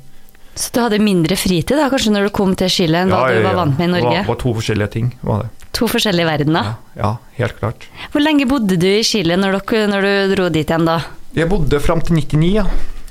Så 0.56 0.72
du 0.72 0.80
hadde 0.80 1.00
mindre 1.04 1.36
fritid 1.36 1.76
da, 1.76 1.90
kanskje 1.92 2.12
når 2.16 2.30
du 2.30 2.34
kom 2.38 2.56
til 2.56 2.70
Chile 2.72 3.02
enn 3.04 3.10
hva 3.12 3.26
Ja, 3.28 3.36
du 3.36 3.44
var 3.44 3.52
ja. 3.52 3.60
vant 3.60 3.78
med 3.78 3.90
i 3.90 3.92
Norge? 3.92 4.10
Det 4.16 4.22
var, 4.24 4.36
var 4.36 4.40
to 4.42 4.54
forskjellige 4.56 4.92
ting. 4.94 5.10
var 5.22 5.42
det. 5.44 5.50
To 5.76 5.88
forskjellige 5.92 6.26
verdener. 6.30 6.64
Ja, 6.96 7.02
ja, 7.04 7.10
helt 7.38 7.58
klart. 7.60 7.88
Hvor 8.14 8.24
lenge 8.24 8.48
bodde 8.48 8.78
du 8.80 8.88
i 8.88 9.04
Chile 9.04 9.36
når, 9.36 9.60
dere, 9.60 9.88
når 9.92 10.02
du 10.08 10.36
dro 10.36 10.50
dit 10.50 10.66
igjen 10.72 10.86
da? 10.88 11.02
Jeg 11.36 11.50
bodde 11.52 11.80
fram 11.84 12.00
til 12.02 12.16
99, 12.16 12.54
ja. 12.56 12.64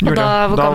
Da 0.04 0.48
da, 0.56 0.70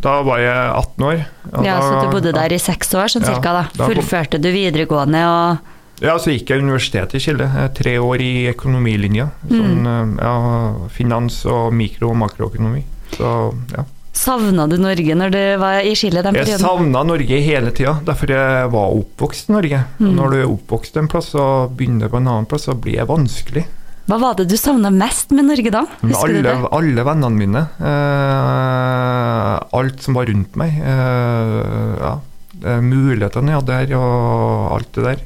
da 0.00 0.12
var 0.22 0.38
jeg 0.38 0.70
18 0.78 1.04
år. 1.04 1.18
Ja, 1.64 1.74
da- 1.74 1.80
Så 1.82 2.00
du 2.06 2.12
bodde 2.14 2.32
der 2.32 2.52
i 2.54 2.58
seks 2.58 2.94
år, 2.94 3.10
sånn 3.12 3.26
Ja, 3.26 3.34
cirka 3.34 3.52
da. 3.52 3.64
Fullførte 3.84 4.40
du 4.40 4.48
videregående 4.54 5.20
og 5.26 5.58
Ja, 6.02 6.14
så 6.18 6.30
gikk 6.32 6.48
jeg 6.50 6.62
universitetet 6.62 7.14
i 7.14 7.18
Chile. 7.20 7.44
eh, 7.44 7.68
Tre 7.68 7.98
år 7.98 8.20
i 8.20 8.48
økonomilinja. 8.54 9.28
Sånn, 9.48 9.82
Mm. 9.82 10.18
eh, 10.18 10.22
ja, 10.24 10.88
finans 10.88 11.44
og 11.46 11.72
mikro- 11.72 12.10
og 12.10 12.16
makroøkonomi. 12.16 12.82
Så 13.12 13.54
ja. 13.76 13.84
Savna 14.12 14.66
du 14.68 14.76
Norge 14.76 15.14
når 15.16 15.32
du 15.32 15.40
var 15.62 15.80
i 15.88 15.94
Chile 15.96 16.20
den 16.24 16.36
Jeg 16.36 16.60
savna 16.60 17.00
Norge 17.08 17.38
hele 17.42 17.72
tida, 17.72 17.94
derfor 18.04 18.32
jeg 18.34 18.72
var 18.74 18.96
oppvokst 18.98 19.48
i 19.48 19.54
Norge. 19.56 19.84
Mm. 19.98 20.10
Når 20.18 20.34
du 20.34 20.36
er 20.42 20.50
oppvokst 20.50 20.98
en 21.00 21.08
plass 21.12 21.32
og 21.34 21.72
begynner 21.78 22.12
på 22.12 22.20
en 22.20 22.28
annen 22.28 22.48
plass, 22.50 22.68
så 22.68 22.76
blir 22.76 23.00
det 23.00 23.08
vanskelig. 23.08 23.64
Hva 24.10 24.18
var 24.18 24.36
det 24.36 24.48
du 24.50 24.56
savna 24.58 24.90
mest 24.92 25.30
med 25.32 25.46
Norge 25.46 25.72
da? 25.72 25.84
Alle, 26.02 26.54
alle 26.74 27.04
vennene 27.06 27.38
mine. 27.38 27.62
Eh, 27.80 29.52
alt 29.78 30.02
som 30.02 30.18
var 30.18 30.28
rundt 30.28 30.58
meg. 30.60 30.74
Eh, 30.76 31.92
ja. 32.02 32.16
Eh, 32.62 32.80
Mulighetene 32.82 33.54
jeg 33.54 33.62
hadde 33.62 33.78
her, 33.78 33.94
og 34.00 34.74
alt 34.76 34.90
det 34.98 35.06
der. 35.06 35.22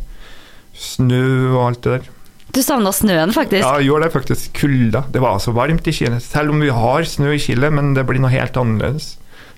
Snø 0.77 1.25
og 1.57 1.63
alt 1.65 1.83
det 1.87 1.97
der. 1.97 2.13
Du 2.57 2.63
savna 2.65 2.89
snøen, 2.95 3.35
faktisk. 3.37 3.61
Ja, 3.61 3.77
jeg 3.77 3.91
gjorde 3.91 4.07
det 4.07 4.15
faktisk. 4.15 4.49
Kulda. 4.57 5.03
Det 5.13 5.21
var 5.21 5.37
så 5.45 5.53
varmt 5.53 5.89
i 5.91 5.93
Chile. 5.93 6.23
Selv 6.25 6.55
om 6.55 6.63
vi 6.65 6.73
har 6.73 7.05
snø 7.05 7.35
i 7.35 7.43
Chile, 7.43 7.69
men 7.75 7.93
det 7.97 8.07
blir 8.09 8.23
noe 8.23 8.33
helt 8.33 8.57
annerledes. 8.57 9.11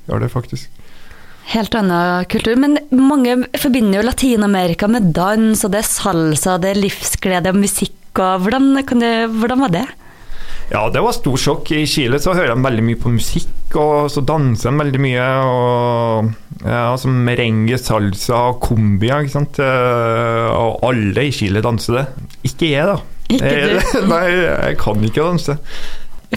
Gjør 0.08 0.24
det 0.24 0.32
faktisk. 0.32 0.82
Helt 1.52 1.76
annen 1.78 2.26
kultur. 2.32 2.58
Men 2.60 2.76
mange 2.90 3.36
forbinder 3.60 4.00
jo 4.00 4.08
Latin-Amerika 4.08 4.90
med 4.90 5.12
dans, 5.16 5.62
og 5.62 5.72
det 5.72 5.84
er 5.84 5.88
salsa, 5.88 6.58
det 6.58 6.74
er 6.74 6.82
livsglede 6.82 7.54
og 7.54 7.62
musikk. 7.62 7.94
Og 8.18 8.42
hvordan, 8.42 8.72
det, 8.98 9.14
hvordan 9.38 9.62
var 9.62 9.74
det? 9.78 9.86
Ja, 10.68 10.82
det 10.92 11.00
var 11.00 11.14
stor 11.16 11.38
sjokk. 11.40 11.70
I 11.72 11.86
Chile 11.88 12.18
så 12.20 12.34
hører 12.36 12.52
de 12.52 12.64
veldig 12.66 12.82
mye 12.84 12.98
på 13.00 13.12
musikk, 13.14 13.76
og 13.80 14.10
så 14.12 14.20
danser 14.28 14.68
de 14.74 14.82
veldig 14.82 15.00
mye. 15.00 15.28
Og 15.48 16.32
ja, 16.64 16.82
altså 16.92 17.08
merengue, 17.12 17.78
salsa 17.80 18.42
og 18.50 18.58
cumbia, 18.66 19.22
ikke 19.24 19.36
sant. 19.38 19.60
Eh, 19.64 20.48
Og 20.52 20.82
alle 20.90 21.28
i 21.28 21.32
Chile 21.32 21.62
danser 21.64 22.00
det. 22.00 22.04
Ikke 22.50 22.68
jeg, 22.72 22.84
da. 22.90 22.98
Ikke 23.28 23.54
du? 23.72 23.78
Nei, 24.12 24.24
jeg 24.34 24.76
kan 24.80 25.08
ikke 25.08 25.24
danse. 25.30 25.56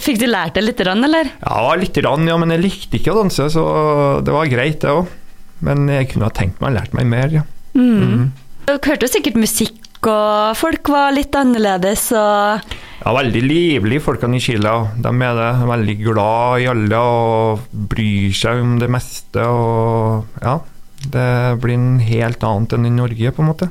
Fikk 0.00 0.22
du 0.22 0.26
lært 0.30 0.56
det 0.56 0.64
litt, 0.64 0.80
eller? 0.80 1.28
Ja, 1.42 1.64
litt, 1.76 1.98
rann, 2.04 2.24
ja, 2.28 2.38
men 2.40 2.54
jeg 2.54 2.62
likte 2.64 2.96
ikke 2.96 3.12
å 3.12 3.18
danse, 3.20 3.50
så 3.52 3.64
det 4.24 4.32
var 4.32 4.48
greit, 4.48 4.78
det 4.80 4.92
òg. 4.94 5.10
Men 5.62 5.84
jeg 5.92 6.08
kunne 6.10 6.30
ha 6.30 6.34
tenkt 6.34 6.62
meg 6.62 6.72
å 6.72 6.76
lært 6.78 6.96
meg 6.96 7.10
mer, 7.10 7.34
ja. 7.36 7.42
Mm. 7.76 8.30
Du 8.64 8.72
hørte 8.72 9.04
jo 9.04 9.12
sikkert 9.12 9.36
musikk, 9.38 9.76
og 10.08 10.56
folk 10.58 10.88
var 10.90 11.12
litt 11.12 11.36
annerledes, 11.36 12.08
og 12.16 12.64
Ja, 13.02 13.10
veldig 13.16 13.40
livlige 13.42 14.02
folkene 14.04 14.38
i 14.38 14.42
Chile. 14.42 14.72
De 15.02 15.10
er 15.10 15.38
det. 15.38 15.50
Veldig 15.66 15.94
glad 16.04 16.62
i 16.62 16.68
alle 16.70 17.00
og 17.02 17.64
bryr 17.90 18.34
seg 18.38 18.62
om 18.62 18.76
det 18.78 18.88
meste. 18.94 19.42
og 19.42 20.28
ja, 20.38 20.60
Det 21.02 21.58
blir 21.62 21.74
en 21.74 21.98
helt 21.98 22.44
annet 22.46 22.76
enn 22.76 22.86
i 22.86 22.94
Norge, 22.94 23.32
på 23.34 23.42
en 23.42 23.50
måte. 23.50 23.70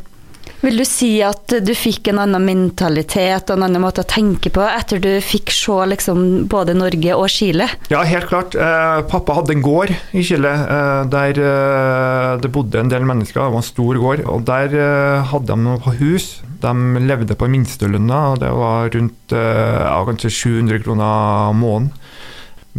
Vil 0.62 0.77
du 0.77 0.84
si 0.86 1.15
at 1.25 1.56
du 1.65 1.72
fikk 1.74 2.12
en 2.12 2.20
annen 2.22 2.44
mentalitet 2.46 3.50
og 3.50 3.56
en 3.58 3.65
annen 3.65 3.82
måte 3.82 4.03
å 4.03 4.08
tenke 4.08 4.51
på 4.53 4.62
etter 4.62 5.01
du 5.01 5.10
fikk 5.25 5.50
se 5.56 5.77
liksom 5.89 6.46
både 6.51 6.75
Norge 6.77 7.15
og 7.18 7.25
Chile? 7.34 7.65
Ja, 7.89 8.03
helt 8.06 8.30
klart. 8.30 8.53
Eh, 8.53 9.00
pappa 9.10 9.39
hadde 9.39 9.56
en 9.56 9.65
gård 9.65 9.89
i 10.13 10.22
Chile 10.25 10.51
eh, 10.53 11.01
der 11.10 11.41
eh, 11.41 12.36
det 12.44 12.53
bodde 12.53 12.77
en 12.84 12.94
del 12.94 13.08
mennesker. 13.10 13.41
Det 13.41 13.56
var 13.56 13.63
en 13.63 13.70
stor 13.72 14.01
gård. 14.03 14.22
Og 14.30 14.46
der 14.46 14.77
eh, 14.77 15.34
hadde 15.34 15.50
de 15.50 15.58
noe 15.65 15.96
hus. 15.98 16.30
De 16.62 16.75
levde 17.10 17.34
på 17.34 17.50
minstelønna, 17.50 18.22
og 18.36 18.44
det 18.44 18.53
var 18.53 18.94
rundt 18.94 19.34
eh, 19.34 20.06
kanskje 20.12 20.36
700 20.44 20.84
kroner 20.86 21.58
måneden. 21.58 21.89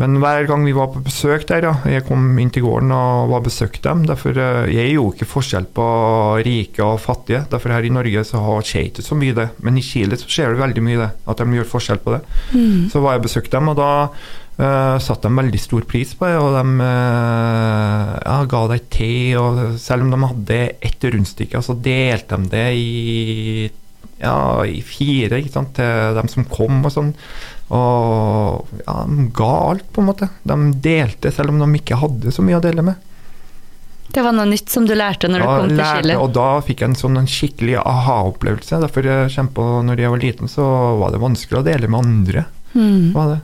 Men 0.01 0.15
hver 0.23 0.47
gang 0.49 0.63
vi 0.65 0.73
var 0.73 0.87
på 0.95 1.03
besøk 1.05 1.43
der, 1.51 1.67
ja, 1.69 1.73
jeg 1.85 2.07
kom 2.09 2.31
inn 2.41 2.49
til 2.55 2.65
gården 2.65 2.95
og 2.97 3.29
var 3.35 3.43
besøkt 3.45 3.83
dem 3.85 4.07
derfor 4.09 4.39
eh, 4.41 4.71
Jeg 4.73 4.95
gjorde 4.95 5.19
ikke 5.19 5.29
forskjell 5.29 5.67
på 5.77 5.89
rike 6.47 6.81
og 6.87 7.01
fattige. 7.05 7.43
Derfor 7.53 7.75
her 7.75 7.85
i 7.85 7.93
Norge 7.93 8.23
så 8.25 8.41
har- 8.41 8.65
skjer 8.65 8.87
ikke 8.89 9.05
så 9.05 9.19
mye 9.21 9.35
det. 9.37 9.49
Men 9.61 9.77
i 9.77 9.85
Chile 9.85 10.17
så 10.17 10.31
skjer 10.33 10.55
det 10.55 10.63
veldig 10.63 10.85
mye 10.87 11.03
det. 11.03 11.11
At 11.29 11.43
de 11.45 11.59
gjør 11.59 11.69
forskjell 11.75 12.01
på 12.07 12.15
det. 12.17 12.23
Så 12.95 13.03
var 13.05 13.19
jeg 13.19 13.27
besøkte 13.29 13.53
dem, 13.59 13.69
og 13.69 13.77
da 13.77 13.91
uh, 14.09 14.97
satte 15.03 15.29
de 15.29 15.37
veldig 15.43 15.61
stor 15.61 15.85
pris 15.93 16.15
på 16.17 16.25
det. 16.31 16.41
Og 16.41 16.57
de 16.57 16.65
uh, 16.81 18.17
ja, 18.25 18.39
ga 18.49 18.65
deg 18.73 18.89
te, 18.97 19.13
og 19.37 19.63
selv 19.83 20.07
om 20.09 20.11
de 20.17 20.25
hadde 20.25 20.61
ett 20.89 21.05
rundstykke, 21.13 21.61
så 21.63 21.77
delte 21.85 22.41
de 22.41 22.49
det 22.57 22.67
i, 22.81 23.71
ja, 24.23 24.37
i 24.65 24.81
fire 24.87 25.43
sant, 25.53 25.75
til 25.77 26.17
dem 26.17 26.33
som 26.33 26.49
kom 26.49 26.81
og 26.89 26.95
sånn. 26.97 27.13
Og 27.73 28.83
ja, 28.83 28.99
de 29.09 29.29
ga 29.33 29.53
alt, 29.71 29.87
på 29.93 30.03
en 30.03 30.11
måte. 30.11 30.29
De 30.45 30.57
delte, 30.85 31.33
selv 31.33 31.55
om 31.55 31.63
de 31.63 31.81
ikke 31.81 31.99
hadde 32.03 32.35
så 32.35 32.45
mye 32.45 32.59
å 32.59 32.65
dele 32.65 32.85
med. 32.85 33.09
Det 34.13 34.21
var 34.21 34.35
noe 34.37 34.45
nytt 34.51 34.69
som 34.69 34.85
du 34.85 34.93
lærte 34.93 35.29
når 35.31 35.41
du 35.41 35.47
kom 35.49 35.71
til 35.71 35.79
lærte, 35.79 36.03
Chile? 36.03 36.17
Og 36.21 36.35
da 36.37 36.49
fikk 36.65 36.83
jeg 36.83 36.91
en 36.91 36.99
sånn 37.01 37.21
en 37.23 37.31
skikkelig 37.31 37.79
aha-opplevelse. 37.81 38.81
Derfor 38.83 39.09
jeg 39.09 39.33
kjempa 39.33 39.69
når 39.89 40.03
jeg 40.05 40.13
var 40.13 40.21
liten, 40.27 40.53
så 40.53 40.67
var 41.01 41.15
det 41.15 41.23
vanskelig 41.23 41.63
å 41.63 41.65
dele 41.71 41.89
med 41.89 42.05
andre. 42.05 42.45
Mm. 42.75 43.07
Var 43.17 43.31
det. 43.33 43.39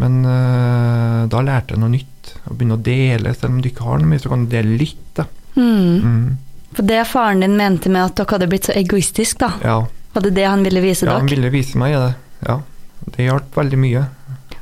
Men 0.00 0.16
uh, 0.24 1.28
da 1.28 1.42
lærte 1.44 1.76
jeg 1.76 1.82
noe 1.82 1.92
nytt. 1.92 2.32
Å 2.48 2.54
begynne 2.54 2.78
å 2.78 2.84
dele, 2.84 3.34
selv 3.36 3.52
om 3.52 3.60
du 3.60 3.68
ikke 3.68 3.84
har 3.84 4.00
noe 4.00 4.08
mye, 4.14 4.22
så 4.22 4.32
kan 4.32 4.46
du 4.46 4.54
dele 4.54 4.78
litt. 4.80 5.04
Da. 5.18 5.28
Mm. 5.58 6.00
Mm. 6.00 6.64
For 6.78 6.86
det 6.86 7.04
faren 7.10 7.44
din 7.44 7.60
mente 7.60 7.92
med 7.92 8.06
at 8.06 8.16
dere 8.16 8.38
hadde 8.38 8.48
blitt 8.48 8.70
så 8.70 8.76
egoistisk, 8.78 9.42
da, 9.42 9.52
Ja. 9.60 9.78
var 10.14 10.24
det 10.24 10.32
det 10.38 10.48
han 10.48 10.64
ville 10.64 10.80
vise 10.80 11.04
ja, 11.04 11.18
han 11.18 11.28
ville 11.28 11.50
vise 11.52 11.76
meg 11.78 11.98
det. 11.98 12.14
Ja. 12.46 12.60
Det 13.06 13.26
hjalp 13.26 13.56
veldig 13.56 13.80
mye. 13.80 14.04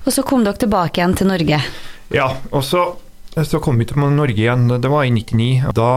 Og 0.05 0.15
så 0.15 0.25
kom 0.25 0.45
dere 0.47 0.57
tilbake 0.61 1.01
igjen 1.01 1.17
til 1.19 1.29
Norge. 1.29 1.61
Ja, 2.15 2.29
og 2.49 2.63
så, 2.65 2.85
så 3.37 3.61
kom 3.61 3.81
vi 3.81 3.89
til 3.91 4.01
Norge 4.01 4.39
igjen. 4.39 4.69
Det 4.81 4.91
var 4.93 5.05
i 5.05 5.13
99. 5.13 5.75
Da 5.77 5.91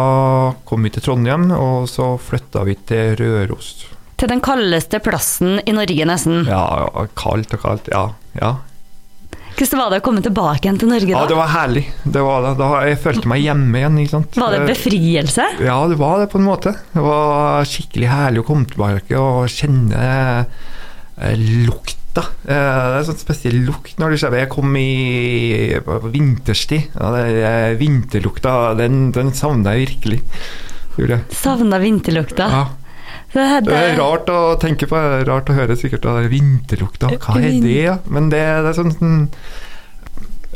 kom 0.67 0.83
vi 0.83 0.91
til 0.91 1.05
Trondheim, 1.05 1.48
og 1.55 1.88
så 1.91 2.13
flytta 2.19 2.65
vi 2.67 2.75
til 2.89 3.15
Røros. 3.21 3.71
Til 4.19 4.29
den 4.29 4.43
kaldeste 4.43 5.00
plassen 5.01 5.62
i 5.65 5.74
Norge, 5.74 6.05
nesten. 6.05 6.43
Ja, 6.50 6.65
ja, 6.83 7.07
kaldt 7.17 7.55
og 7.57 7.63
kaldt. 7.63 7.88
Ja. 7.93 8.10
ja. 8.38 8.57
Hvordan 9.55 9.81
var 9.81 9.93
det 9.93 10.01
å 10.01 10.03
komme 10.05 10.21
tilbake 10.25 10.65
igjen 10.65 10.77
til 10.81 10.91
Norge 10.91 11.12
Ja, 11.12 11.24
det 11.29 11.38
var 11.38 11.50
herlig. 11.53 11.86
Det 12.03 12.21
var 12.25 12.43
det. 12.45 12.51
Da, 12.60 12.69
jeg 12.88 13.00
følte 13.03 13.31
meg 13.31 13.43
hjemme 13.43 13.79
igjen. 13.81 13.98
ikke 14.03 14.13
sant? 14.15 14.38
Var 14.43 14.55
det 14.55 14.62
befrielse? 14.69 15.48
Ja, 15.63 15.79
det 15.91 15.98
var 16.01 16.21
det 16.21 16.29
på 16.31 16.39
en 16.41 16.48
måte. 16.48 16.75
Det 16.93 17.03
var 17.05 17.67
skikkelig 17.69 18.12
herlig 18.12 18.43
å 18.43 18.48
komme 18.48 18.69
tilbake 18.69 19.19
og 19.21 19.50
kjenne 19.51 20.05
eh, 20.41 21.48
lukta. 21.67 22.00
Eh, 22.20 22.51
det 22.51 22.56
er 22.58 22.98
en 23.00 23.06
sånn 23.08 23.22
spesiell 23.22 23.62
lukt 23.65 23.98
når 24.01 24.12
det 24.12 24.20
skjer. 24.20 24.36
Jeg 24.41 24.50
kom 24.51 24.75
i 24.75 25.80
vinterstid. 26.12 26.89
Ja, 26.98 27.12
det, 27.15 27.24
er 27.48 27.75
vinterlukta, 27.80 28.75
den, 28.77 29.12
den 29.15 29.32
savna 29.34 29.75
jeg 29.77 29.88
virkelig. 29.88 30.22
Julie. 30.98 31.22
Savna 31.32 31.80
vinterlukta. 31.80 32.50
Ja. 32.51 32.63
Det, 33.32 33.46
Det 33.63 33.74
er 33.80 33.96
rart 33.96 34.27
å 34.27 34.58
tenke 34.60 34.88
på, 34.91 35.00
rart 35.27 35.48
å 35.48 35.56
høre 35.56 35.77
sikkert 35.80 36.03
vinterlukta. 36.27 37.13
Hva 37.15 37.38
er 37.39 37.62
det? 37.63 38.00
Men 38.12 38.27
det, 38.30 38.41
det 38.44 38.74
er 38.74 38.75
sånn 38.75 38.91
sånn- 38.91 39.30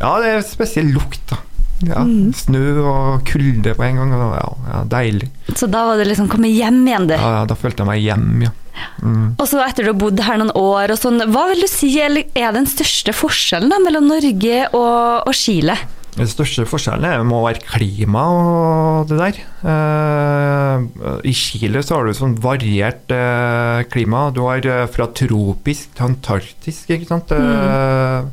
Ja, 0.02 0.20
det 0.20 0.28
er 0.28 0.38
en 0.42 0.44
spesiell 0.44 0.92
lukt, 0.92 1.22
da. 1.32 1.38
Ja, 1.86 2.02
Mm. 2.04 2.32
Snø 2.34 2.62
og 2.88 3.26
kulde 3.28 3.74
på 3.76 3.84
en 3.84 3.96
gang. 4.00 4.12
Ja, 4.12 4.50
ja, 4.72 4.84
deilig. 4.88 5.30
Så 5.56 5.68
da 5.72 5.86
var 5.88 5.98
det 5.98 6.08
liksom 6.08 6.28
komme 6.32 6.48
hjem 6.52 6.84
igjen, 6.88 7.08
du. 7.08 7.14
Ja, 7.16 7.32
ja, 7.40 7.46
da 7.46 7.56
følte 7.56 7.84
jeg 7.84 7.88
meg 7.88 8.02
hjem, 8.04 8.44
ja. 8.44 8.52
Mm. 9.02 9.36
Og 9.36 9.46
så 9.50 9.62
etter 9.66 9.86
du 9.86 9.92
har 9.94 10.00
bodd 10.00 10.24
her 10.26 10.40
noen 10.42 10.54
år 10.58 10.94
og 10.94 11.02
sånn, 11.02 11.22
hva 11.32 11.48
vil 11.52 11.66
du 11.66 11.70
si 11.72 11.92
er 12.00 12.56
den 12.56 12.68
største 12.70 13.14
forskjellen 13.16 13.72
da, 13.72 13.82
mellom 13.84 14.10
Norge 14.10 14.64
og, 14.72 15.28
og 15.28 15.36
Chile? 15.38 15.78
Den 16.16 16.30
største 16.32 16.64
forskjellen 16.70 17.04
er, 17.10 17.24
må 17.28 17.42
være 17.44 17.60
klima 17.68 18.22
og 18.32 19.10
det 19.10 19.18
der. 19.20 19.40
Eh, 19.68 20.86
I 21.28 21.34
Chile 21.36 21.82
så 21.84 21.98
har 21.98 22.08
du 22.08 22.16
sånn 22.16 22.38
variert 22.40 23.12
eh, 23.12 23.82
klima. 23.92 24.30
Du 24.32 24.46
har 24.46 24.64
eh, 24.64 24.86
fra 24.92 25.10
tropisk 25.12 25.92
til 25.98 26.08
antarktisk, 26.08 26.94
ikke 26.96 27.10
sant. 27.10 27.36
Eh, 27.36 28.30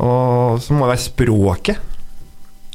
og 0.00 0.56
så 0.64 0.72
må 0.72 0.86
det 0.86 0.94
være 0.94 1.04
språket. 1.04 1.86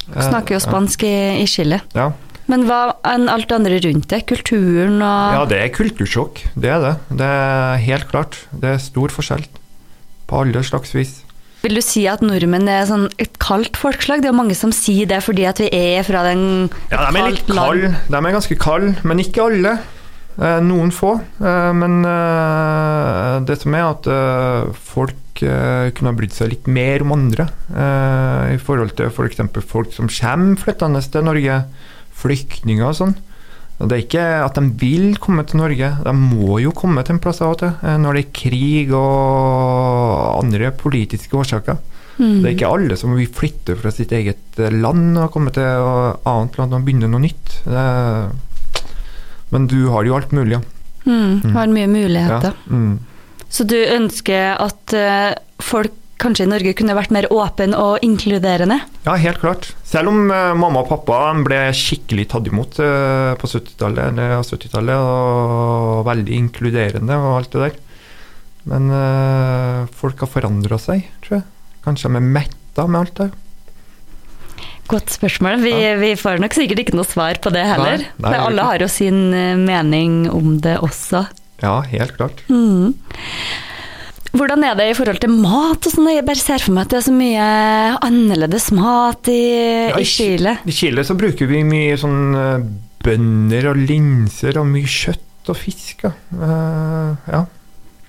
Du 0.05 0.21
snakker 0.21 0.53
jo 0.53 0.61
spansk 0.61 1.07
i, 1.07 1.15
i 1.41 1.49
Chile. 1.49 1.81
Ja. 1.97 2.11
Men 2.51 2.65
hva 2.69 2.79
enn 3.09 3.25
alt 3.31 3.47
det 3.49 3.55
andre 3.57 3.77
rundt 3.81 4.09
det? 4.11 4.19
Kulturen 4.29 4.99
og 5.01 5.35
ja, 5.39 5.43
det 5.49 5.57
er 5.63 5.71
kultursjokk. 5.73 6.43
Det 6.53 6.69
er 6.69 6.83
det. 6.83 6.91
Det 7.21 7.29
er 7.29 7.79
helt 7.87 8.07
klart. 8.11 8.37
Det 8.53 8.75
er 8.75 8.83
stor 8.83 9.13
forskjell. 9.15 9.47
På 10.29 10.43
alle 10.43 10.61
slags 10.65 10.93
vis. 10.97 11.15
Vil 11.65 11.79
du 11.79 11.81
si 11.81 12.03
at 12.05 12.21
nordmenn 12.21 12.67
er 12.69 12.85
sånn 12.85 13.07
et 13.21 13.39
kaldt 13.41 13.77
folkeslag? 13.81 14.21
Det 14.21 14.29
er 14.29 14.37
mange 14.37 14.53
som 14.57 14.69
sier 14.75 15.09
det 15.09 15.23
fordi 15.25 15.47
at 15.49 15.57
vi 15.63 15.71
er 15.73 16.05
fra 16.05 16.21
den 16.27 16.43
Ja, 16.91 17.07
de 17.09 17.17
er 17.23 17.33
litt 17.33 17.49
kalde. 17.49 17.89
De 18.05 18.19
er 18.21 18.35
ganske 18.37 18.57
kalde, 18.61 18.93
men 19.01 19.21
ikke 19.23 19.47
alle. 19.47 19.73
Eh, 20.35 20.59
noen 20.61 20.91
få. 20.93 21.15
Eh, 21.41 21.71
men 21.81 22.01
eh, 22.05 23.39
det 23.49 23.57
som 23.63 23.73
er 23.77 23.87
at 23.89 24.09
folk 24.93 25.21
kunne 25.35 26.11
ha 26.13 26.15
brydd 26.15 26.31
seg 26.31 26.53
litt 26.53 26.67
mer 26.71 27.01
om 27.03 27.11
andre. 27.17 27.49
eh, 27.73 28.53
I 28.55 28.59
forhold 28.61 28.93
til 28.95 29.09
f.eks. 29.09 29.41
folk 29.67 29.91
som 29.97 30.07
kommer 30.07 30.61
flyttende 30.61 31.01
til 31.01 31.25
Norge. 31.27 31.57
Flyktninger 32.15 32.87
og 32.87 32.95
sånn. 32.99 33.15
Og 33.75 33.89
Det 33.91 33.95
er 33.95 34.03
ikke 34.05 34.25
at 34.45 34.55
de 34.55 34.69
vil 34.79 35.17
komme 35.19 35.43
til 35.43 35.59
Norge, 35.59 35.89
de 36.05 36.13
må 36.15 36.61
jo 36.63 36.71
komme 36.71 37.03
til 37.03 37.17
en 37.17 37.23
plass 37.23 37.41
av 37.43 37.55
og 37.55 37.59
til. 37.59 37.73
eh, 37.83 37.97
Når 37.99 38.13
det 38.13 38.23
er 38.23 38.37
krig 38.39 38.93
og 38.95 40.39
andre 40.39 40.71
politiske 40.71 41.35
årsaker. 41.35 41.77
Mm. 42.15 42.39
Det 42.39 42.47
er 42.47 42.53
ikke 42.55 42.71
alle 42.71 42.95
som 42.95 43.11
vil 43.17 43.27
flytte 43.27 43.75
fra 43.75 43.91
sitt 43.91 44.13
eget 44.15 44.59
eh, 44.63 44.71
land 44.71 45.17
og 45.19 45.33
komme 45.33 45.51
til 45.51 45.63
et 45.67 46.23
annet 46.31 46.55
land 46.57 46.77
og 46.77 46.85
begynne 46.87 47.11
noe 47.11 47.25
nytt. 47.25 47.57
Er, 47.67 48.31
men 49.51 49.67
du 49.67 49.89
har 49.91 50.07
jo 50.07 50.15
alt 50.15 50.31
mulig, 50.31 50.55
ja. 50.55 50.61
Mm, 51.05 51.51
har 51.53 51.67
mye 51.69 51.83
ja. 51.85 51.91
muligheter. 51.91 52.55
Mm. 52.71 52.95
Så 53.51 53.67
du 53.67 53.75
ønsker 53.75 54.55
at 54.63 54.95
eh, 54.97 55.35
folk 55.61 55.93
kanskje 56.21 56.45
i 56.45 56.49
Norge 56.49 56.73
kunne 56.77 56.95
vært 56.97 57.13
mer 57.13 57.27
åpen 57.33 57.75
og 57.77 58.03
inkluderende? 58.05 58.79
ja, 59.05 59.15
helt 59.21 59.39
klart. 59.41 59.69
Selv 59.85 60.11
om 60.11 60.29
uh, 60.31 60.53
mamma 60.57 60.81
og 60.83 60.89
pappa 60.89 61.19
ble 61.45 61.59
skikkelig 61.75 62.27
tatt 62.31 62.47
imot 62.49 62.79
uh, 62.81 63.33
på 63.39 63.49
70-tallet, 63.51 64.19
70-tallet, 64.47 64.95
og 64.95 66.05
veldig 66.07 66.37
inkluderende 66.39 67.17
og 67.19 67.31
alt 67.39 67.55
det 67.55 67.65
der. 67.65 67.79
Men 68.71 68.89
uh, 68.89 69.85
folk 69.93 70.23
har 70.25 70.31
forandra 70.31 70.79
seg, 70.81 71.05
tror 71.25 71.39
jeg. 71.39 71.49
Kanskje 71.85 72.09
de 72.09 72.21
er 72.21 72.29
metta 72.39 72.87
med 72.89 73.03
alt 73.03 73.19
det. 73.21 73.31
Godt 74.89 75.09
spørsmål. 75.13 75.59
Vi, 75.63 75.73
Ja. 75.73 75.95
vi 75.97 76.11
får 76.17 76.41
nok 76.41 76.53
sikkert 76.53 76.83
ikke 76.83 76.97
noe 76.97 77.07
svar 77.09 77.37
på 77.41 77.51
det 77.53 77.63
heller. 77.65 78.03
Nei, 78.05 78.11
nei, 78.21 78.31
For 78.31 78.49
alle 78.49 78.65
har 78.67 78.83
jo 78.85 78.89
sin 78.89 79.19
mening 79.65 80.25
om 80.29 80.59
det 80.61 80.77
også. 80.85 81.25
Ja, 81.63 81.79
helt 81.89 82.13
klart. 82.17 82.43
Mm. 82.49 82.93
Hvordan 84.35 84.63
er 84.67 84.75
det 84.75 84.89
i 84.91 84.95
forhold 84.97 85.19
til 85.23 85.31
mat 85.31 85.85
og 85.87 85.93
sånn? 85.93 86.09
Jeg 86.11 86.25
bare 86.27 86.41
ser 86.41 86.63
for 86.63 86.75
meg 86.75 86.85
at 86.87 86.93
det 86.95 86.99
er 86.99 87.05
så 87.07 87.15
mye 87.15 87.49
annerledes 88.03 88.69
mat 88.75 89.29
i, 89.31 89.41
Ja, 89.91 89.99
i 90.01 90.07
Chile. 90.07 90.57
I 90.67 90.75
Chile 90.75 91.05
så 91.07 91.15
bruker 91.17 91.47
vi 91.49 91.61
mye 91.67 91.95
sånn 92.01 92.35
eh, 92.39 92.65
bønner 93.05 93.69
og 93.71 93.79
linser 93.79 94.59
og 94.59 94.67
mye 94.73 94.89
kjøtt 94.91 95.51
og 95.53 95.59
fisk. 95.59 96.07
Ja. 96.07 96.11
Eh, 96.35 97.29
ja. 97.31 97.45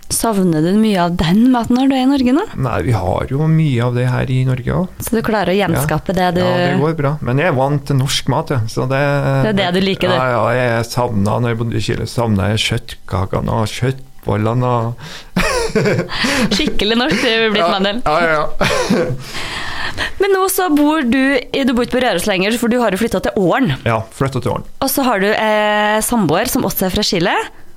Savner 0.07 0.63
du 0.63 0.77
mye 0.79 1.01
av 1.03 1.17
den 1.19 1.49
maten 1.51 1.75
når 1.75 1.89
du 1.91 1.95
er 1.97 2.05
i 2.05 2.11
Norge 2.11 2.35
nå? 2.37 2.45
Nei, 2.63 2.77
vi 2.87 2.93
har 2.95 3.27
jo 3.31 3.49
mye 3.51 3.89
av 3.89 3.97
det 3.99 4.05
her 4.07 4.31
i 4.31 4.37
Norge 4.47 4.77
òg. 4.83 5.01
Så 5.03 5.17
du 5.17 5.23
klarer 5.27 5.51
å 5.51 5.57
gjenskape 5.59 6.15
det 6.15 6.29
du 6.37 6.43
Ja, 6.45 6.53
det 6.63 6.77
går 6.79 6.95
bra. 6.99 7.17
Men 7.27 7.43
jeg 7.43 7.51
er 7.51 7.57
vant 7.59 7.83
til 7.89 7.99
norsk 7.99 8.31
mat, 8.31 8.53
ja. 8.55 8.61
Så 8.71 8.87
det, 8.91 9.03
Det 9.49 9.51
er 9.55 9.59
det 9.65 9.71
du 9.75 9.83
liker, 9.83 10.11
du. 10.11 10.15
Ja, 10.15 10.29
ja, 10.37 10.45
jeg 10.79 10.87
savna 10.91 11.41
når 11.43 11.55
jeg 11.55 11.61
bodde 11.63 11.79
i 11.81 11.83
Chile, 11.89 12.07
savna 12.11 12.53
jeg 12.53 12.63
kjøttkakene 12.69 13.59
og 13.59 13.67
kjøttbollene 13.75 14.71
og 14.79 15.43
Skikkelig 16.57 16.99
norsk 16.99 17.23
du 17.23 17.29
er 17.31 17.51
blitt, 17.53 17.63
ja, 17.63 17.71
Mandel. 17.73 18.03
ja, 18.05 18.41
ja. 18.41 19.07
Men 20.21 20.33
nå 20.35 20.43
så 20.53 20.67
bor 20.75 21.05
du 21.09 21.39
Du 21.65 21.73
bor 21.77 21.87
ikke 21.87 21.97
på 21.99 22.03
Røros 22.05 22.27
lenger, 22.29 22.57
for 22.61 22.73
du 22.73 22.79
har 22.83 22.93
jo 22.93 23.01
flytta 23.01 23.23
til 23.25 23.39
Åren. 23.41 23.73
ja, 23.87 24.01
flytta 24.17 24.43
til 24.43 24.53
Åren. 24.57 24.67
Og 24.85 24.91
så 24.93 25.05
har 25.07 25.23
du 25.23 25.29
eh, 25.31 26.01
samboer 26.05 26.51
som 26.53 26.67
også 26.69 26.89
er 26.89 26.97
fra 26.97 27.05
Chile, 27.07 27.33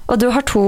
og 0.10 0.20
du 0.20 0.28
har 0.34 0.44
to 0.48 0.66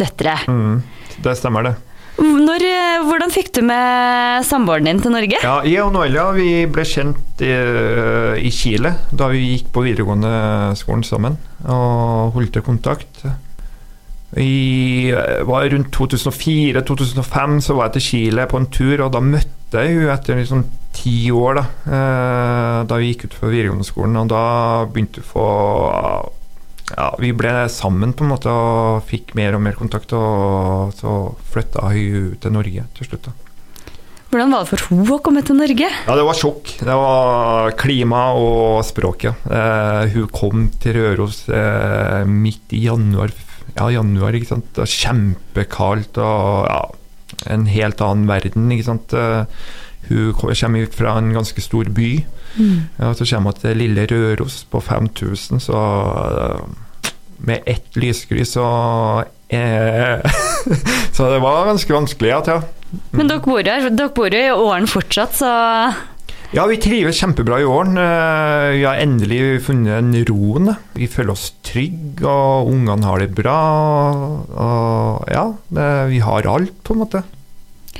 døtre. 0.00 0.38
Mm, 0.50 0.80
det 1.22 1.36
stemmer, 1.38 1.68
det. 1.68 1.76
Når, 2.20 2.64
eh, 2.68 3.02
hvordan 3.06 3.30
fikk 3.32 3.52
du 3.56 3.62
med 3.64 4.44
samboeren 4.48 4.88
din 4.90 4.98
til 5.00 5.14
Norge? 5.14 5.38
Ja, 5.40 5.60
Jeg 5.64 5.84
og 5.86 5.94
Noelia 5.94 6.26
vi 6.36 6.66
ble 6.68 6.84
kjent 6.84 7.44
i, 7.44 7.52
i 8.44 8.50
Chile 8.52 8.92
da 9.12 9.30
vi 9.32 9.44
gikk 9.54 9.70
på 9.72 9.84
videregående 9.86 10.32
skolen 10.80 11.06
sammen 11.06 11.38
og 11.64 12.34
holdt 12.36 12.60
kontakt. 12.66 13.22
I 14.38 15.10
var 15.42 15.66
rundt 15.72 15.90
2004-2005 15.96 17.56
så 17.66 17.74
var 17.74 17.88
jeg 17.88 17.96
til 17.96 18.04
Chile 18.04 18.46
på 18.50 18.60
en 18.60 18.68
tur, 18.70 19.02
og 19.02 19.14
da 19.16 19.22
møtte 19.24 19.82
jeg 19.82 19.96
henne 19.96 20.14
etter 20.14 20.38
liksom 20.38 20.62
ti 20.94 21.30
år, 21.34 21.60
da, 21.60 21.64
eh, 21.86 22.78
da 22.86 22.98
vi 23.00 23.10
gikk 23.10 23.26
ut 23.26 23.36
fra 23.38 23.50
videregående 23.50 23.86
skolen. 23.86 24.18
Og 24.22 24.30
da 24.30 24.44
begynte 24.90 25.22
vi 25.22 25.26
å 25.26 25.32
få 25.32 25.48
ja, 26.90 27.12
Vi 27.22 27.30
ble 27.38 27.68
sammen 27.70 28.12
på 28.18 28.24
en 28.26 28.32
måte 28.32 28.50
og 28.50 29.04
fikk 29.06 29.36
mer 29.38 29.54
og 29.54 29.62
mer 29.62 29.78
kontakt, 29.78 30.10
og 30.12 30.90
så 30.98 31.20
flytta 31.52 31.86
hun 31.92 32.34
til 32.42 32.54
Norge 32.54 32.86
til 32.98 33.06
slutt. 33.06 33.30
da. 33.30 33.36
Hvordan 34.30 34.52
var 34.54 34.62
det 34.62 34.70
for 34.70 34.86
henne 34.86 35.14
å 35.14 35.22
komme 35.26 35.42
til 35.42 35.56
Norge? 35.58 35.86
Ja, 35.90 36.14
det 36.14 36.24
var 36.26 36.38
sjokk. 36.38 36.68
Det 36.78 36.96
var 36.98 37.72
klima 37.78 38.28
og 38.38 38.82
språket. 38.86 39.46
Eh, 39.50 40.10
hun 40.14 40.28
kom 40.30 40.68
til 40.82 40.98
Røros 40.98 41.48
eh, 41.50 42.26
midt 42.30 42.74
i 42.78 42.84
januar. 42.86 43.34
Ja, 43.76 43.90
januar, 43.92 44.34
ikke 44.36 44.54
sant. 44.54 44.72
Det 44.76 44.88
kjempekaldt 44.90 46.18
og 46.22 46.66
ja, 46.70 46.80
en 47.52 47.68
helt 47.70 48.02
annen 48.04 48.28
verden, 48.30 48.70
ikke 48.74 48.88
sant. 48.88 49.14
Eh, 49.14 49.44
hun 50.10 50.34
kommer 50.34 50.82
ut 50.86 50.96
fra 50.96 51.16
en 51.18 51.32
ganske 51.36 51.62
stor 51.62 51.90
by. 51.94 52.10
Mm. 52.58 52.78
Ja, 52.98 53.12
så 53.14 53.26
kommer 53.28 53.54
hun 53.54 53.60
til 53.62 53.78
lille 53.78 54.06
Røros 54.10 54.64
på 54.70 54.80
5000, 54.82 55.62
så 55.62 55.80
eh, 56.42 57.12
med 57.40 57.62
ett 57.66 57.96
lyskryss 57.96 58.56
så 58.58 58.66
eh, 59.48 60.20
Så 61.16 61.30
det 61.30 61.40
var 61.40 61.66
ganske 61.66 61.94
vanskelig, 61.94 62.30
ja. 62.30 62.40
til. 62.44 63.00
Men 63.14 63.30
dere 63.30 63.42
bor, 63.44 63.62
her, 63.62 63.88
dere 63.88 64.12
bor 64.14 64.34
jo 64.34 64.40
i 64.40 64.50
Åren 64.50 64.88
fortsatt, 64.90 65.36
så 65.38 65.50
Ja, 66.50 66.64
vi 66.66 66.76
trives 66.82 67.14
kjempebra 67.20 67.60
i 67.62 67.64
åren. 67.64 67.94
Eh, 67.98 68.70
Vi 68.80 68.84
har 68.84 68.98
endelig 68.98 69.62
funnet 69.62 69.98
en 70.00 70.14
roen. 70.26 70.72
Vi 70.98 71.06
føler 71.06 71.30
oss 71.36 71.52
trygge, 71.62 72.26
og 72.26 72.70
ungene 72.72 73.06
har 73.06 73.20
det 73.22 73.30
bra. 73.36 73.58
Og 74.50 75.30
ja, 75.30 75.44
vi 76.10 76.18
har 76.18 76.48
alt, 76.50 76.74
på 76.82 76.94
en 76.96 77.04
måte. 77.04 77.22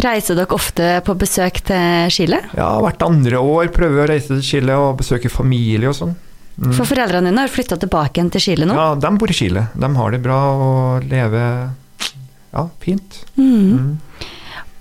reiser 0.00 0.34
dere 0.34 0.54
ofte 0.56 1.00
på 1.04 1.14
besøk 1.18 1.60
til 1.68 2.10
Chile? 2.10 2.40
Ja, 2.56 2.80
Hvert 2.80 3.02
andre 3.04 3.36
år 3.38 3.68
prøver 3.74 3.94
vi 3.98 4.02
å 4.02 4.08
reise 4.08 4.28
til 4.32 4.42
Chile 4.42 4.76
og 4.80 4.96
besøke 4.98 5.28
familie 5.30 5.88
og 5.90 5.94
sånn. 5.98 6.14
Mm. 6.60 6.72
For 6.74 6.84
foreldrene 6.88 7.28
dine 7.30 7.40
har 7.44 7.48
flytta 7.52 7.76
tilbake 7.80 8.18
igjen 8.18 8.30
til 8.32 8.40
Chile 8.40 8.66
nå? 8.66 8.74
Ja, 8.74 8.94
de 8.94 9.10
bor 9.18 9.30
i 9.30 9.36
Chile. 9.36 9.66
De 9.76 9.90
har 9.96 10.10
det 10.10 10.22
bra 10.24 10.38
og 10.56 11.04
lever 11.08 11.70
ja, 12.52 12.64
fint. 12.82 13.20
Mm. 13.36 13.76
Mm. 13.76 13.90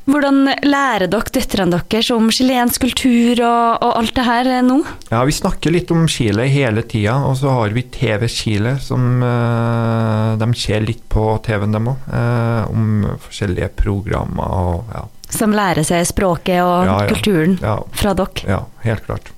Hvordan 0.09 0.39
lærer 0.65 1.05
dere 1.11 1.33
døtrene 1.35 1.77
deres 1.91 2.09
om 2.15 2.29
chilensk 2.33 2.81
kultur 2.87 3.41
og, 3.45 3.83
og 3.85 3.91
alt 3.99 4.13
det 4.17 4.25
her 4.25 4.49
eh, 4.55 4.61
nå? 4.65 4.79
Ja, 5.11 5.21
Vi 5.27 5.35
snakker 5.37 5.73
litt 5.75 5.91
om 5.93 6.07
Chile 6.09 6.47
hele 6.49 6.81
tida, 6.81 7.19
og 7.29 7.37
så 7.37 7.53
har 7.53 7.75
vi 7.75 7.83
TV 7.93 8.25
Chile, 8.31 8.75
som 8.81 9.21
eh, 9.21 10.35
de 10.41 10.49
ser 10.57 10.81
litt 10.87 11.03
på 11.13 11.27
TV-en, 11.45 11.75
dem 11.77 11.91
òg. 11.93 12.09
om 12.73 12.87
forskjellige 13.27 13.69
programmer 13.79 14.49
og 14.49 14.93
ja. 14.95 15.05
Som 15.29 15.53
lærer 15.53 15.85
seg 15.85 16.07
språket 16.09 16.57
og 16.65 16.87
Ja, 16.89 16.95
ja. 17.03 17.09
kulturen 17.11 17.59
fra 17.93 18.15
dere. 18.17 18.47
ja, 18.49 18.63
helt 18.81 19.05
klart. 19.05 19.29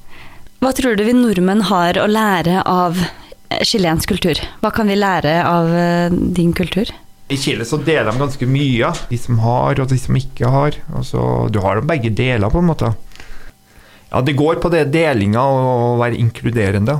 Hva 0.62 0.71
tror 0.77 0.95
du 0.95 1.03
vi 1.03 1.13
nordmenn 1.17 1.65
har 1.67 1.97
å 1.99 2.05
lære 2.07 2.62
av 2.69 2.95
eh, 3.01 3.63
chilensk 3.67 4.13
kultur? 4.13 4.39
Hva 4.62 4.71
kan 4.71 4.88
vi 4.88 4.95
lære 4.95 5.34
av 5.43 5.67
eh, 5.75 6.13
din 6.38 6.53
kultur? 6.55 6.88
I 7.32 7.38
Chile 7.39 7.65
så 7.67 7.80
deler 7.80 8.10
de 8.12 8.20
ganske 8.20 8.48
mye, 8.50 8.89
de 9.10 9.17
som 9.20 9.39
har 9.44 9.80
og 9.80 9.88
de 9.91 9.98
som 10.02 10.17
ikke 10.20 10.50
har. 10.52 10.76
Altså, 10.98 11.22
du 11.54 11.62
har 11.63 11.80
begge 11.88 12.12
deler, 12.17 12.52
på 12.52 12.60
en 12.60 12.67
måte. 12.67 12.91
Ja, 14.12 14.20
det 14.28 14.36
går 14.36 14.60
på 14.60 14.72
det 14.74 14.89
delinga 14.91 15.39
og 15.48 15.67
å 15.96 16.00
være 16.02 16.20
inkluderende. 16.20 16.98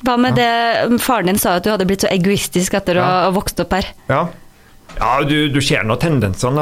Hva 0.00 0.14
med 0.16 0.38
det 0.40 1.00
faren 1.04 1.28
din 1.28 1.40
sa 1.40 1.58
at 1.58 1.66
du 1.66 1.74
hadde 1.74 1.84
blitt 1.84 2.06
så 2.06 2.08
egoistisk 2.08 2.78
etter 2.78 2.96
å 2.96 3.02
Ja. 3.04 3.10
ha 3.26 3.34
vokst 3.36 3.60
opp 3.60 3.74
her? 3.76 3.90
Ja, 4.08 4.22
ja 4.96 5.10
du, 5.28 5.50
du 5.52 5.60
ser 5.60 5.84
noen 5.84 6.00
tendenser 6.00 6.56